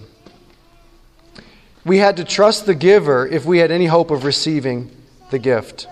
We 1.86 1.98
had 1.98 2.18
to 2.18 2.24
trust 2.24 2.66
the 2.66 2.76
giver 2.76 3.28
if 3.28 3.46
we 3.46 3.60
had 3.60 3.72
any 3.72 3.86
hope 3.86 4.12
of 4.12 4.24
receiving 4.24 4.92
the 5.32 5.40
gift. 5.40 5.88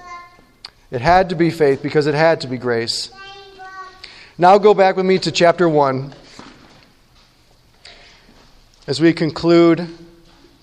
It 0.92 1.02
had 1.02 1.30
to 1.30 1.36
be 1.36 1.52
faith 1.52 1.82
because 1.82 2.08
it 2.08 2.16
had 2.16 2.42
to 2.42 2.48
be 2.48 2.58
grace. 2.58 3.12
Now 4.38 4.58
go 4.58 4.74
back 4.74 4.96
with 4.96 5.06
me 5.06 5.20
to 5.20 5.32
chapter 5.32 5.68
1. 5.68 6.14
As 8.90 9.00
we 9.00 9.14
conclude, 9.14 9.88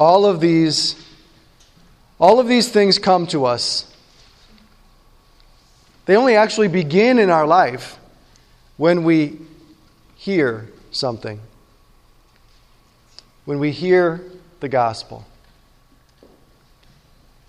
all 0.01 0.27
of 0.27 0.41
these 0.41 1.01
all 2.19 2.41
of 2.41 2.49
these 2.49 2.69
things 2.69 2.99
come 2.99 3.29
to 3.29 3.45
us. 3.45 3.89
They 6.07 6.17
only 6.17 6.35
actually 6.35 6.67
begin 6.67 7.21
in 7.21 7.31
our 7.31 7.47
life 7.47 8.01
when 8.79 9.05
we 9.05 9.39
hear 10.17 10.69
something, 10.91 11.39
when 13.45 13.61
we 13.61 13.71
hear 13.71 14.25
the 14.59 14.69
gospel. 14.69 15.25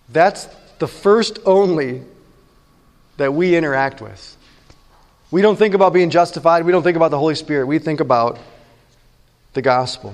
That's 0.10 0.48
the 0.78 0.88
first 0.88 1.40
only 1.44 2.04
that 3.16 3.34
we 3.34 3.56
interact 3.56 4.00
with. 4.00 4.38
We 5.32 5.42
don't 5.42 5.56
think 5.56 5.74
about 5.74 5.92
being 5.92 6.12
justified, 6.12 6.66
we 6.66 6.72
don't 6.72 6.84
think 6.84 6.98
about 6.98 7.10
the 7.10 7.18
Holy 7.18 7.34
Spirit, 7.34 7.66
we 7.66 7.80
think 7.80 8.00
about 8.00 8.38
the 9.54 9.64
gospel. 9.64 10.14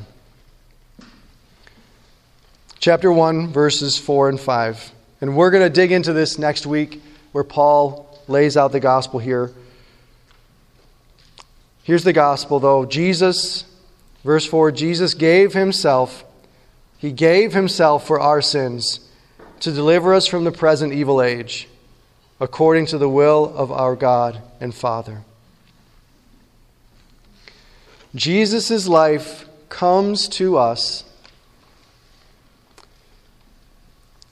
Chapter 2.83 3.13
1, 3.13 3.47
verses 3.47 3.97
4 3.97 4.27
and 4.27 4.37
5. 4.37 4.91
And 5.21 5.37
we're 5.37 5.51
going 5.51 5.63
to 5.63 5.69
dig 5.69 5.93
into 5.93 6.11
this 6.11 6.37
next 6.37 6.65
week 6.65 7.01
where 7.31 7.45
Paul 7.45 8.19
lays 8.27 8.57
out 8.57 8.73
the 8.73 8.81
gospel 8.81 9.21
here. 9.21 9.51
Here's 11.83 12.03
the 12.03 12.11
gospel, 12.11 12.59
though. 12.59 12.83
Jesus, 12.83 13.63
verse 14.25 14.45
4 14.45 14.73
Jesus 14.73 15.13
gave 15.13 15.53
himself, 15.53 16.25
he 16.97 17.13
gave 17.13 17.53
himself 17.53 18.05
for 18.05 18.19
our 18.19 18.41
sins 18.41 18.99
to 19.61 19.71
deliver 19.71 20.13
us 20.13 20.27
from 20.27 20.43
the 20.43 20.51
present 20.51 20.91
evil 20.91 21.21
age, 21.21 21.69
according 22.41 22.87
to 22.87 22.97
the 22.97 23.07
will 23.07 23.53
of 23.55 23.71
our 23.71 23.95
God 23.95 24.41
and 24.59 24.75
Father. 24.75 25.21
Jesus' 28.13 28.89
life 28.89 29.47
comes 29.69 30.27
to 30.27 30.57
us 30.57 31.05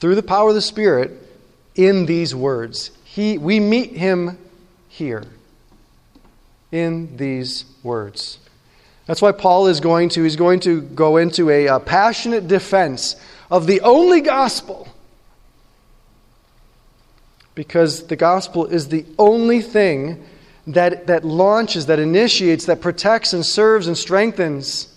through 0.02 0.16
the 0.16 0.22
power 0.24 0.48
of 0.48 0.56
the 0.56 0.60
Spirit 0.60 1.12
in 1.76 2.06
these 2.06 2.34
words. 2.34 2.90
He, 3.04 3.38
we 3.38 3.60
meet 3.60 3.92
him 3.92 4.36
here 4.88 5.22
in 6.72 7.16
these 7.18 7.66
words. 7.84 8.40
That's 9.06 9.22
why 9.22 9.30
Paul 9.30 9.68
is 9.68 9.78
going 9.78 10.08
to 10.08 10.24
he's 10.24 10.34
going 10.34 10.58
to 10.60 10.80
go 10.80 11.18
into 11.18 11.50
a, 11.50 11.68
a 11.68 11.78
passionate 11.78 12.48
defense 12.48 13.14
of 13.48 13.68
the 13.68 13.80
only 13.82 14.20
gospel. 14.20 14.88
Because 17.54 18.08
the 18.08 18.16
gospel 18.16 18.66
is 18.66 18.88
the 18.88 19.06
only 19.20 19.60
thing 19.60 20.26
that, 20.66 21.06
that 21.06 21.24
launches, 21.24 21.86
that 21.86 22.00
initiates, 22.00 22.66
that 22.66 22.80
protects 22.80 23.32
and 23.34 23.46
serves 23.46 23.86
and 23.86 23.96
strengthens 23.96 24.92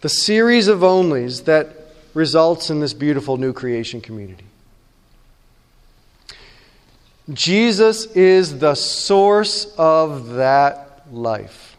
the 0.00 0.08
series 0.08 0.68
of 0.68 0.78
onlys 0.78 1.44
that 1.44 1.83
results 2.14 2.70
in 2.70 2.80
this 2.80 2.94
beautiful 2.94 3.36
new 3.36 3.52
creation 3.52 4.00
community. 4.00 4.44
Jesus 7.32 8.06
is 8.06 8.58
the 8.58 8.74
source 8.74 9.74
of 9.78 10.34
that 10.34 11.02
life. 11.10 11.76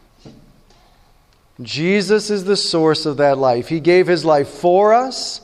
Jesus 1.62 2.30
is 2.30 2.44
the 2.44 2.56
source 2.56 3.06
of 3.06 3.16
that 3.16 3.38
life. 3.38 3.68
He 3.68 3.80
gave 3.80 4.06
his 4.06 4.24
life 4.24 4.48
for 4.48 4.92
us, 4.92 5.40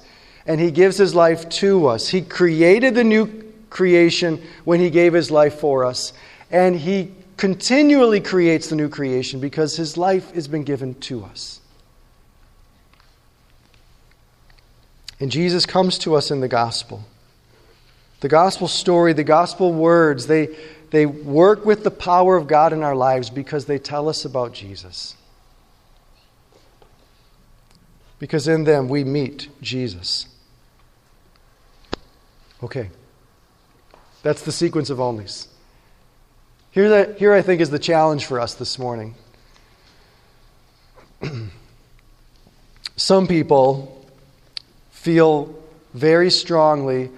and 0.46 0.60
he 0.60 0.70
gives 0.70 0.98
his 0.98 1.14
life 1.14 1.48
to 1.48 1.86
us. 1.86 2.08
He 2.08 2.20
created 2.20 2.94
the 2.94 3.04
new 3.04 3.52
creation 3.70 4.42
when 4.64 4.80
he 4.80 4.90
gave 4.90 5.14
his 5.14 5.30
life 5.30 5.54
for 5.54 5.84
us, 5.84 6.12
and 6.50 6.76
he 6.76 7.12
continually 7.38 8.20
creates 8.20 8.68
the 8.68 8.76
new 8.76 8.88
creation 8.88 9.40
because 9.40 9.76
his 9.76 9.96
life 9.96 10.32
has 10.34 10.46
been 10.48 10.64
given 10.64 10.94
to 10.96 11.24
us. 11.24 11.61
And 15.22 15.30
Jesus 15.30 15.64
comes 15.66 15.98
to 15.98 16.16
us 16.16 16.32
in 16.32 16.40
the 16.40 16.48
gospel. 16.48 17.04
The 18.18 18.28
gospel 18.28 18.66
story, 18.66 19.12
the 19.12 19.22
gospel 19.22 19.72
words, 19.72 20.26
they, 20.26 20.48
they 20.90 21.06
work 21.06 21.64
with 21.64 21.84
the 21.84 21.92
power 21.92 22.36
of 22.36 22.48
God 22.48 22.72
in 22.72 22.82
our 22.82 22.96
lives 22.96 23.30
because 23.30 23.66
they 23.66 23.78
tell 23.78 24.08
us 24.08 24.24
about 24.24 24.52
Jesus. 24.52 25.14
Because 28.18 28.48
in 28.48 28.64
them 28.64 28.88
we 28.88 29.04
meet 29.04 29.46
Jesus. 29.60 30.26
Okay. 32.60 32.90
That's 34.24 34.42
the 34.42 34.50
sequence 34.50 34.90
of 34.90 34.98
onlys. 34.98 35.46
Here, 36.72 37.12
here 37.12 37.32
I 37.32 37.42
think, 37.42 37.60
is 37.60 37.70
the 37.70 37.78
challenge 37.78 38.26
for 38.26 38.40
us 38.40 38.54
this 38.54 38.76
morning. 38.76 39.14
Some 42.96 43.28
people 43.28 44.01
feel 45.02 45.52
very 45.94 46.30
strongly 46.30 47.10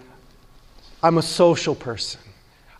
I'm 1.02 1.18
a 1.18 1.22
social 1.22 1.74
person. 1.74 2.18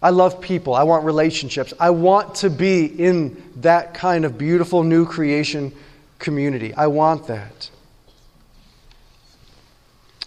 I 0.02 0.08
love 0.08 0.40
people. 0.40 0.74
I 0.74 0.84
want 0.84 1.04
relationships. 1.04 1.74
I 1.78 1.90
want 1.90 2.36
to 2.36 2.48
be 2.48 2.86
in 2.86 3.52
that 3.56 3.92
kind 3.92 4.24
of 4.24 4.38
beautiful 4.38 4.82
new 4.82 5.04
creation 5.04 5.74
community. 6.18 6.72
I 6.72 6.86
want 6.86 7.26
that. 7.26 7.68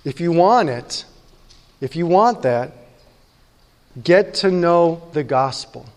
If 0.05 0.21
you 0.21 0.31
want 0.31 0.69
it, 0.69 1.05
if 1.81 1.95
you 1.95 2.05
want 2.05 2.43
that, 2.43 2.73
get 4.03 4.35
to 4.35 4.51
know 4.51 5.09
the 5.13 5.23
gospel. 5.23 5.87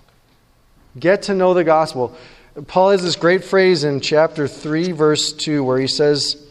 Get 0.98 1.24
to 1.24 1.34
know 1.34 1.52
the 1.52 1.64
gospel. 1.64 2.16
Paul 2.66 2.92
has 2.92 3.02
this 3.02 3.16
great 3.16 3.44
phrase 3.44 3.84
in 3.84 4.00
chapter 4.00 4.48
3, 4.48 4.92
verse 4.92 5.34
2, 5.34 5.62
where 5.62 5.78
he 5.78 5.86
says, 5.86 6.46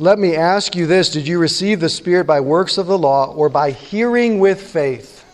Let 0.00 0.20
me 0.20 0.36
ask 0.36 0.76
you 0.76 0.86
this 0.86 1.10
Did 1.10 1.26
you 1.26 1.40
receive 1.40 1.80
the 1.80 1.88
Spirit 1.88 2.24
by 2.24 2.38
works 2.40 2.78
of 2.78 2.86
the 2.86 2.96
law 2.96 3.32
or 3.32 3.48
by 3.48 3.72
hearing 3.72 4.38
with 4.38 4.62
faith? 4.62 5.24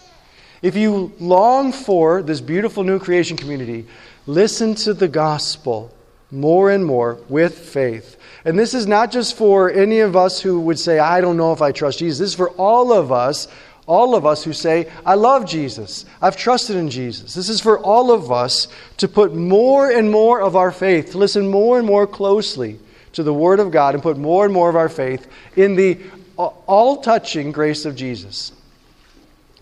If 0.62 0.74
you 0.74 1.12
long 1.20 1.70
for 1.70 2.22
this 2.22 2.40
beautiful 2.40 2.83
new 2.83 2.98
creation 2.98 3.37
community, 3.37 3.85
listen 4.27 4.74
to 4.77 4.94
the 4.94 5.09
gospel 5.09 5.94
more 6.31 6.70
and 6.70 6.83
more 6.83 7.18
with 7.29 7.59
faith. 7.59 8.16
And 8.46 8.59
this 8.59 8.72
is 8.72 8.87
not 8.87 9.12
just 9.12 9.37
for 9.37 9.70
any 9.70 10.00
of 10.00 10.16
us 10.16 10.40
who 10.40 10.59
would 10.61 10.79
say, 10.79 10.98
I 10.98 11.20
don't 11.20 11.37
know 11.37 11.53
if 11.53 11.61
I 11.61 11.70
trust 11.70 11.98
Jesus. 11.98 12.18
This 12.18 12.31
is 12.31 12.35
for 12.35 12.48
all 12.50 12.92
of 12.92 13.12
us 13.12 13.48
all 13.87 14.14
of 14.14 14.24
us 14.24 14.42
who 14.42 14.55
say, 14.55 14.90
I 15.05 15.12
love 15.12 15.44
Jesus. 15.44 16.07
I've 16.22 16.38
trusted 16.38 16.74
in 16.74 16.88
Jesus. 16.88 17.35
This 17.35 17.50
is 17.50 17.61
for 17.61 17.79
all 17.79 18.12
of 18.12 18.33
us 18.33 18.68
to 18.96 19.07
put 19.07 19.35
more 19.35 19.90
and 19.90 20.11
more 20.11 20.40
of 20.40 20.57
our 20.57 20.72
faith, 20.72 21.11
to 21.11 21.18
listen 21.18 21.50
more 21.50 21.77
and 21.77 21.87
more 21.87 22.07
closely 22.07 22.79
to 23.14 23.22
the 23.22 23.35
Word 23.35 23.61
of 23.61 23.70
God 23.70 23.94
and 23.94 24.03
put 24.03 24.16
more 24.16 24.44
and 24.44 24.53
more 24.53 24.68
of 24.68 24.77
our 24.77 24.88
faith 24.88 25.27
in 25.57 25.77
the 25.77 25.98
all 26.37 27.00
touching 27.00 27.53
grace 27.53 27.85
of 27.85 27.96
Jesus. 27.96 28.53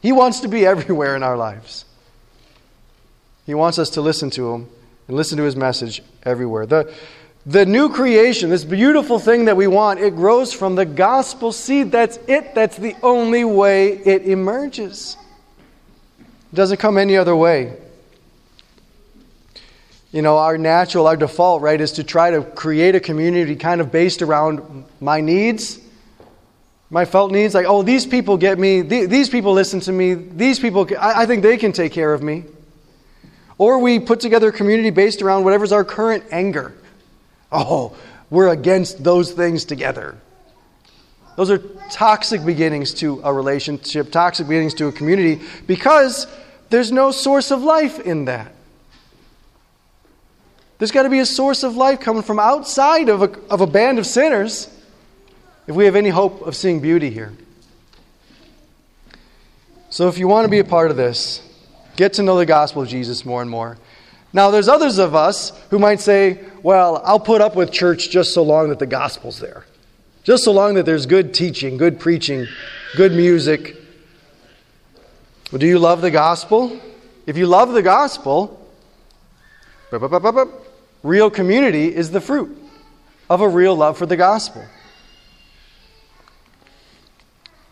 He 0.01 0.13
wants 0.13 0.41
to 0.41 0.49
be 0.49 0.67
everywhere 0.67 1.17
in 1.17 1.23
our 1.23 1.37
lives. 1.37 1.85
He 3.47 3.55
wants 3.55 3.79
us 3.79 3.91
to 3.91 4.01
listen 4.01 4.31
to 4.31 4.53
Him 4.53 4.69
and 5.09 5.17
listen 5.17 5.39
to 5.39 5.45
His 5.45 5.57
message 5.57 6.03
everywhere. 6.23 6.67
The, 6.67 6.93
the 7.45 7.67
new 7.67 7.89
creation, 7.89 8.51
this 8.51 8.65
beautiful 8.65 9.19
thing 9.19 9.47
that 9.47 9.57
we 9.57 9.67
want, 9.67 10.01
it 10.01 10.15
grows 10.15 10.53
from 10.53 10.75
the 10.75 10.85
gospel 10.85 11.53
seed. 11.53 11.91
That's 11.91 12.19
it. 12.29 12.55
That's 12.55 12.77
the 12.77 12.95
only 13.03 13.45
way 13.45 13.99
it 13.99 14.23
emerges. 14.27 15.17
It 16.53 16.57
doesn't 16.57 16.79
come 16.79 16.99
any 16.99 17.17
other 17.17 17.35
way. 17.35 17.77
You 20.13 20.23
know, 20.23 20.39
our 20.39 20.59
natural, 20.59 21.07
our 21.07 21.17
default, 21.17 21.63
right, 21.63 21.81
is 21.81 21.93
to 21.93 22.05
try 22.05 22.31
to 22.31 22.43
create 22.43 22.95
a 22.95 23.01
community 23.01 23.57
kind 23.57 23.81
of 23.81 23.91
based 23.91 24.23
around 24.23 24.85
my 25.01 25.21
needs, 25.21 25.81
my 26.91 27.05
felt 27.05 27.33
needs. 27.33 27.55
Like, 27.55 27.67
oh, 27.67 27.83
these 27.83 28.07
people 28.07 28.37
get 28.37 28.59
me, 28.59 28.83
these 28.83 29.29
people 29.29 29.53
listen 29.53 29.81
to 29.81 29.93
me, 29.93 30.15
these 30.15 30.61
people, 30.61 30.87
I 31.01 31.27
think 31.27 31.43
they 31.43 31.57
can 31.57 31.73
take 31.73 31.93
care 31.93 32.13
of 32.13 32.23
me. 32.23 32.45
Or 33.59 33.79
we 33.79 33.99
put 33.99 34.21
together 34.21 34.49
a 34.49 34.53
community 34.53 34.91
based 34.91 35.23
around 35.23 35.45
whatever's 35.45 35.73
our 35.73 35.85
current 35.85 36.25
anger 36.31 36.75
Oh, 37.53 37.95
we're 38.31 38.49
against 38.49 39.05
those 39.05 39.31
things 39.33 39.67
together. 39.67 40.17
Those 41.37 41.51
are 41.51 41.59
toxic 41.91 42.45
beginnings 42.45 42.95
to 42.95 43.21
a 43.23 43.33
relationship, 43.33 44.11
toxic 44.11 44.49
beginnings 44.49 44.75
to 44.75 44.87
a 44.87 44.93
community, 44.93 45.43
because 45.67 46.27
there's 46.71 46.91
no 46.91 47.11
source 47.11 47.51
of 47.51 47.63
life 47.63 48.01
in 48.01 48.25
that. 48.25 48.53
There's 50.83 50.91
got 50.91 51.05
to 51.05 51.11
be 51.11 51.21
a 51.21 51.27
source 51.27 51.63
of 51.63 51.77
life 51.77 52.01
coming 52.01 52.25
from 52.25 52.41
outside 52.41 53.09
of 53.09 53.23
a, 53.23 53.31
of 53.49 53.61
a 53.61 53.69
band 53.69 54.01
of 54.01 54.05
sinners 54.05 54.69
if 55.69 55.77
we 55.77 55.85
have 55.85 55.95
any 55.95 56.09
hope 56.09 56.43
of 56.43 56.57
seeing 56.57 56.81
beauty 56.81 57.09
here. 57.09 57.33
So, 59.91 60.09
if 60.09 60.19
you 60.19 60.27
want 60.27 60.45
to 60.45 60.51
be 60.51 60.59
a 60.59 60.65
part 60.65 60.91
of 60.91 60.97
this, 60.97 61.41
get 61.95 62.15
to 62.15 62.25
know 62.25 62.37
the 62.37 62.47
gospel 62.47 62.83
of 62.83 62.89
Jesus 62.89 63.25
more 63.25 63.41
and 63.41 63.49
more. 63.49 63.79
Now, 64.33 64.51
there's 64.51 64.67
others 64.67 64.99
of 64.99 65.15
us 65.15 65.53
who 65.71 65.79
might 65.79 66.01
say, 66.01 66.41
well, 66.65 67.01
I'll 67.05 67.21
put 67.21 67.41
up 67.41 67.55
with 67.55 67.71
church 67.71 68.11
just 68.11 68.35
so 68.35 68.43
long 68.43 68.69
that 68.71 68.81
the 68.81 68.87
gospel's 68.87 69.39
there. 69.39 69.65
Just 70.25 70.43
so 70.43 70.51
long 70.51 70.75
that 70.75 70.85
there's 70.85 71.07
good 71.07 71.33
teaching, 71.33 71.77
good 71.77 72.01
preaching, 72.01 72.49
good 72.97 73.13
music. 73.13 73.77
Well, 75.53 75.61
do 75.61 75.67
you 75.69 75.79
love 75.79 76.01
the 76.01 76.11
gospel? 76.11 76.77
If 77.25 77.37
you 77.37 77.47
love 77.47 77.71
the 77.71 77.83
gospel, 77.83 78.59
real 81.03 81.31
community 81.31 81.95
is 81.95 82.11
the 82.11 82.21
fruit 82.21 82.57
of 83.29 83.41
a 83.41 83.49
real 83.49 83.75
love 83.75 83.99
for 83.99 84.07
the 84.07 84.17
gospel. 84.17 84.65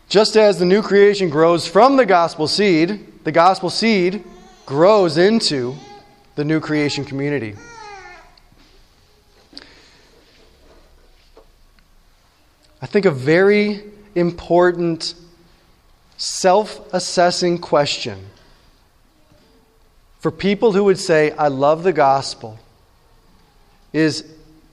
Just 0.09 0.35
as 0.35 0.59
the 0.59 0.65
new 0.65 0.81
creation 0.81 1.29
grows 1.29 1.65
from 1.67 1.95
the 1.95 2.05
gospel 2.05 2.47
seed, 2.47 3.23
the 3.23 3.31
gospel 3.31 3.69
seed 3.69 4.23
grows 4.65 5.17
into 5.17 5.75
the 6.35 6.43
new 6.43 6.59
creation 6.59 7.05
community. 7.05 7.55
I 12.81 12.87
think 12.87 13.05
a 13.05 13.11
very 13.11 13.83
important 14.15 15.13
self 16.17 16.93
assessing 16.93 17.59
question 17.59 18.25
for 20.19 20.31
people 20.31 20.71
who 20.71 20.83
would 20.83 20.99
say, 20.99 21.31
I 21.31 21.47
love 21.47 21.83
the 21.83 21.93
gospel, 21.93 22.59
is 23.93 24.23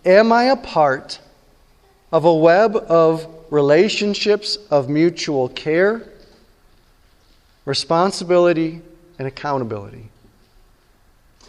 Am 0.05 0.33
I 0.33 0.45
a 0.45 0.57
part 0.57 1.19
of 2.13 2.25
a 2.25 2.35
web 2.35 2.77
of 2.77 3.27
relationships 3.51 4.57
of 4.71 4.89
mutual 4.89 5.49
care, 5.49 6.03
responsibility, 7.65 8.81
and 9.19 9.29
accountability? 9.29 10.09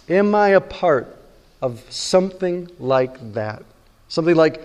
Am 0.09 0.33
I 0.33 0.49
a 0.49 0.61
part 0.61 1.15
of 1.61 1.83
something 1.89 2.69
like 2.79 3.33
that? 3.33 3.63
Something 4.07 4.35
like 4.35 4.61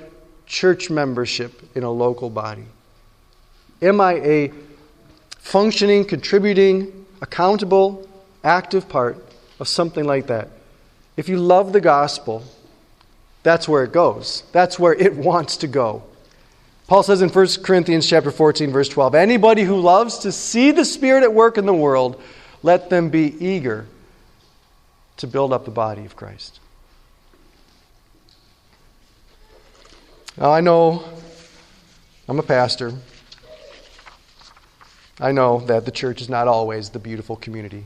church 0.47 0.91
membership 0.91 1.77
in 1.77 1.83
a 1.83 1.91
local 1.91 2.31
body? 2.31 2.65
Am 3.83 4.01
I 4.01 4.15
a 4.15 4.53
functioning, 5.39 6.05
contributing, 6.05 7.07
accountable, 7.21 8.09
active 8.43 8.89
part 8.89 9.23
of 9.61 9.69
something 9.69 10.05
like 10.05 10.29
that? 10.29 10.49
If 11.17 11.29
you 11.29 11.37
love 11.37 11.73
the 11.73 11.81
gospel, 11.81 12.43
that's 13.45 13.69
where 13.69 13.85
it 13.85 13.93
goes. 13.93 14.43
That's 14.51 14.79
where 14.79 14.95
it 14.95 15.15
wants 15.31 15.59
to 15.59 15.69
go. 15.69 16.03
Paul 16.89 17.05
says 17.05 17.23
in 17.23 17.29
1 17.29 17.47
Corinthians 17.63 18.09
chapter 18.09 18.31
14 18.31 18.73
verse 18.73 18.89
12, 18.89 19.15
anybody 19.15 19.63
who 19.63 19.81
loves 19.81 20.19
to 20.21 20.33
see 20.33 20.73
the 20.73 20.85
spirit 20.85 21.23
at 21.23 21.33
work 21.33 21.57
in 21.57 21.65
the 21.65 21.75
world, 21.75 22.21
let 22.63 22.91
them 22.91 23.11
be 23.11 23.35
eager 23.39 23.87
to 25.19 25.27
build 25.27 25.53
up 25.53 25.65
the 25.65 25.71
body 25.71 26.05
of 26.05 26.17
Christ. 26.17 26.61
Now, 30.37 30.51
I 30.51 30.61
know 30.61 31.05
I'm 32.29 32.39
a 32.39 32.43
pastor. 32.43 32.93
I 35.21 35.31
know 35.31 35.61
that 35.67 35.85
the 35.85 35.93
church 35.93 36.21
is 36.21 36.29
not 36.29 36.49
always 36.49 36.91
the 36.91 36.99
beautiful 36.99 37.37
community. 37.37 37.85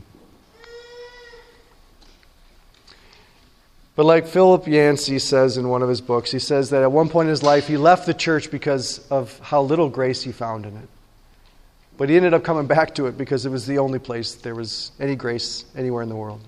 But 3.99 4.05
like 4.05 4.27
Philip 4.27 4.65
Yancey 4.65 5.19
says 5.19 5.57
in 5.57 5.67
one 5.67 5.83
of 5.83 5.89
his 5.89 5.99
books, 5.99 6.31
he 6.31 6.39
says 6.39 6.69
that 6.69 6.83
at 6.83 6.89
one 6.89 7.09
point 7.09 7.25
in 7.25 7.31
his 7.31 7.43
life 7.43 7.67
he 7.67 7.75
left 7.75 8.05
the 8.05 8.13
church 8.13 8.49
because 8.49 9.05
of 9.09 9.37
how 9.39 9.61
little 9.61 9.89
grace 9.89 10.21
he 10.21 10.31
found 10.31 10.65
in 10.65 10.77
it. 10.77 10.87
But 11.97 12.07
he 12.07 12.15
ended 12.15 12.33
up 12.33 12.45
coming 12.45 12.65
back 12.65 12.95
to 12.95 13.07
it 13.07 13.17
because 13.17 13.45
it 13.45 13.49
was 13.49 13.67
the 13.67 13.79
only 13.79 13.99
place 13.99 14.35
there 14.35 14.55
was 14.55 14.93
any 15.01 15.17
grace 15.17 15.65
anywhere 15.75 16.01
in 16.01 16.07
the 16.07 16.15
world. 16.15 16.39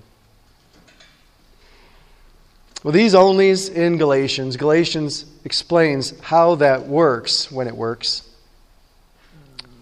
Well, 2.84 2.92
these 2.92 3.12
onlys 3.12 3.70
in 3.70 3.98
Galatians, 3.98 4.56
Galatians 4.56 5.26
explains 5.44 6.18
how 6.20 6.54
that 6.54 6.86
works 6.86 7.52
when 7.52 7.68
it 7.68 7.76
works. 7.76 8.26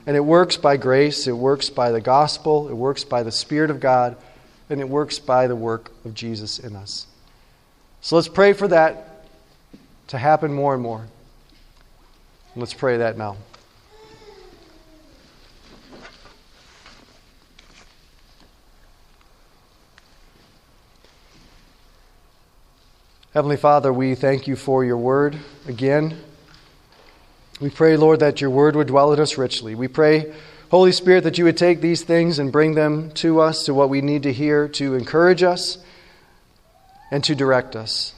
And 0.09 0.17
it 0.17 0.25
works 0.25 0.57
by 0.57 0.77
grace, 0.77 1.29
it 1.29 1.37
works 1.37 1.71
by 1.71 1.93
the 1.93 2.01
gospel, 2.01 2.69
it 2.69 2.75
works 2.75 3.05
by 3.05 3.23
the 3.23 3.31
Spirit 3.31 3.71
of 3.71 3.79
God, 3.79 4.17
and 4.69 4.81
it 4.81 4.89
works 4.89 5.21
by 5.21 5.47
the 5.47 5.55
work 5.55 5.93
of 6.05 6.15
Jesus 6.15 6.59
in 6.59 6.75
us. 6.75 7.07
So 8.03 8.17
let's 8.17 8.29
pray 8.29 8.55
for 8.55 8.67
that 8.69 9.27
to 10.09 10.19
happen 10.19 10.53
more 10.53 10.73
and 10.75 10.83
more. 10.83 11.07
Let's 12.57 12.75
pray 12.75 12.97
that 12.97 13.19
now. 13.19 13.37
Heavenly 23.35 23.59
Father, 23.59 23.93
we 23.93 24.17
thank 24.17 24.49
you 24.49 24.57
for 24.57 24.85
your 24.85 24.97
word 24.97 25.39
again. 25.69 26.19
We 27.61 27.71
pray, 27.71 27.97
Lord, 27.97 28.21
that 28.21 28.41
your 28.41 28.51
word 28.51 28.75
would 28.75 28.89
dwell 28.89 29.13
in 29.13 29.21
us 29.21 29.39
richly. 29.39 29.77
We 29.77 29.87
pray, 29.87 30.33
Holy 30.71 30.91
Spirit, 30.91 31.23
that 31.25 31.39
you 31.39 31.45
would 31.45 31.57
take 31.57 31.81
these 31.81 32.03
things 32.03 32.41
and 32.41 32.51
bring 32.51 32.75
them 32.75 33.13
to 33.13 33.41
us, 33.41 33.65
to 33.67 33.75
what 33.75 33.89
we 33.89 34.01
need 34.01 34.25
to 34.25 34.33
hear, 34.33 34.67
to 34.71 34.95
encourage 34.95 35.43
us 35.45 35.79
and 37.11 37.23
to 37.25 37.35
direct 37.35 37.77
us. 37.77 38.15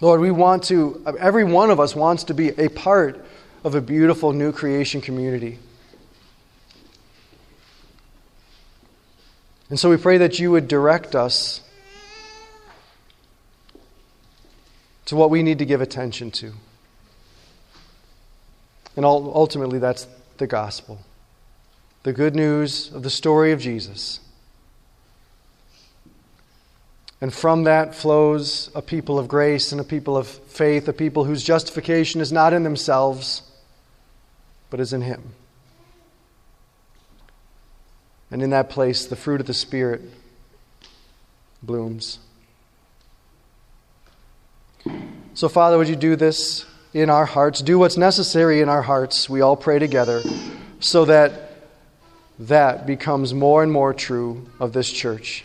Lord, 0.00 0.20
we 0.20 0.30
want 0.30 0.64
to, 0.64 1.02
every 1.18 1.44
one 1.44 1.70
of 1.70 1.78
us 1.78 1.94
wants 1.94 2.24
to 2.24 2.34
be 2.34 2.48
a 2.48 2.68
part 2.68 3.24
of 3.64 3.74
a 3.74 3.80
beautiful 3.80 4.32
new 4.32 4.52
creation 4.52 5.00
community. 5.00 5.58
And 9.68 9.78
so 9.78 9.90
we 9.90 9.98
pray 9.98 10.18
that 10.18 10.38
you 10.38 10.50
would 10.50 10.66
direct 10.66 11.14
us 11.14 11.60
to 15.06 15.16
what 15.16 15.30
we 15.30 15.42
need 15.42 15.58
to 15.58 15.66
give 15.66 15.80
attention 15.80 16.30
to. 16.30 16.52
And 18.96 19.04
ultimately, 19.04 19.78
that's 19.78 20.06
the 20.38 20.46
gospel 20.46 20.98
the 22.02 22.12
good 22.14 22.34
news 22.34 22.90
of 22.92 23.02
the 23.02 23.10
story 23.10 23.52
of 23.52 23.60
Jesus. 23.60 24.20
And 27.20 27.34
from 27.34 27.64
that 27.64 27.94
flows 27.94 28.70
a 28.74 28.80
people 28.80 29.18
of 29.18 29.28
grace 29.28 29.72
and 29.72 29.80
a 29.80 29.84
people 29.84 30.16
of 30.16 30.26
faith, 30.26 30.88
a 30.88 30.92
people 30.92 31.24
whose 31.24 31.42
justification 31.42 32.20
is 32.20 32.32
not 32.32 32.52
in 32.52 32.62
themselves, 32.62 33.42
but 34.70 34.80
is 34.80 34.92
in 34.92 35.02
Him. 35.02 35.34
And 38.30 38.42
in 38.42 38.50
that 38.50 38.70
place, 38.70 39.06
the 39.06 39.16
fruit 39.16 39.40
of 39.40 39.46
the 39.46 39.54
Spirit 39.54 40.02
blooms. 41.62 42.20
So, 45.34 45.48
Father, 45.48 45.76
would 45.76 45.88
you 45.88 45.96
do 45.96 46.16
this 46.16 46.64
in 46.94 47.10
our 47.10 47.26
hearts? 47.26 47.60
Do 47.60 47.78
what's 47.78 47.96
necessary 47.96 48.62
in 48.62 48.68
our 48.68 48.82
hearts. 48.82 49.28
We 49.28 49.42
all 49.42 49.56
pray 49.56 49.78
together 49.78 50.22
so 50.78 51.04
that 51.04 51.50
that 52.38 52.86
becomes 52.86 53.34
more 53.34 53.62
and 53.62 53.70
more 53.70 53.92
true 53.92 54.48
of 54.58 54.72
this 54.72 54.90
church. 54.90 55.44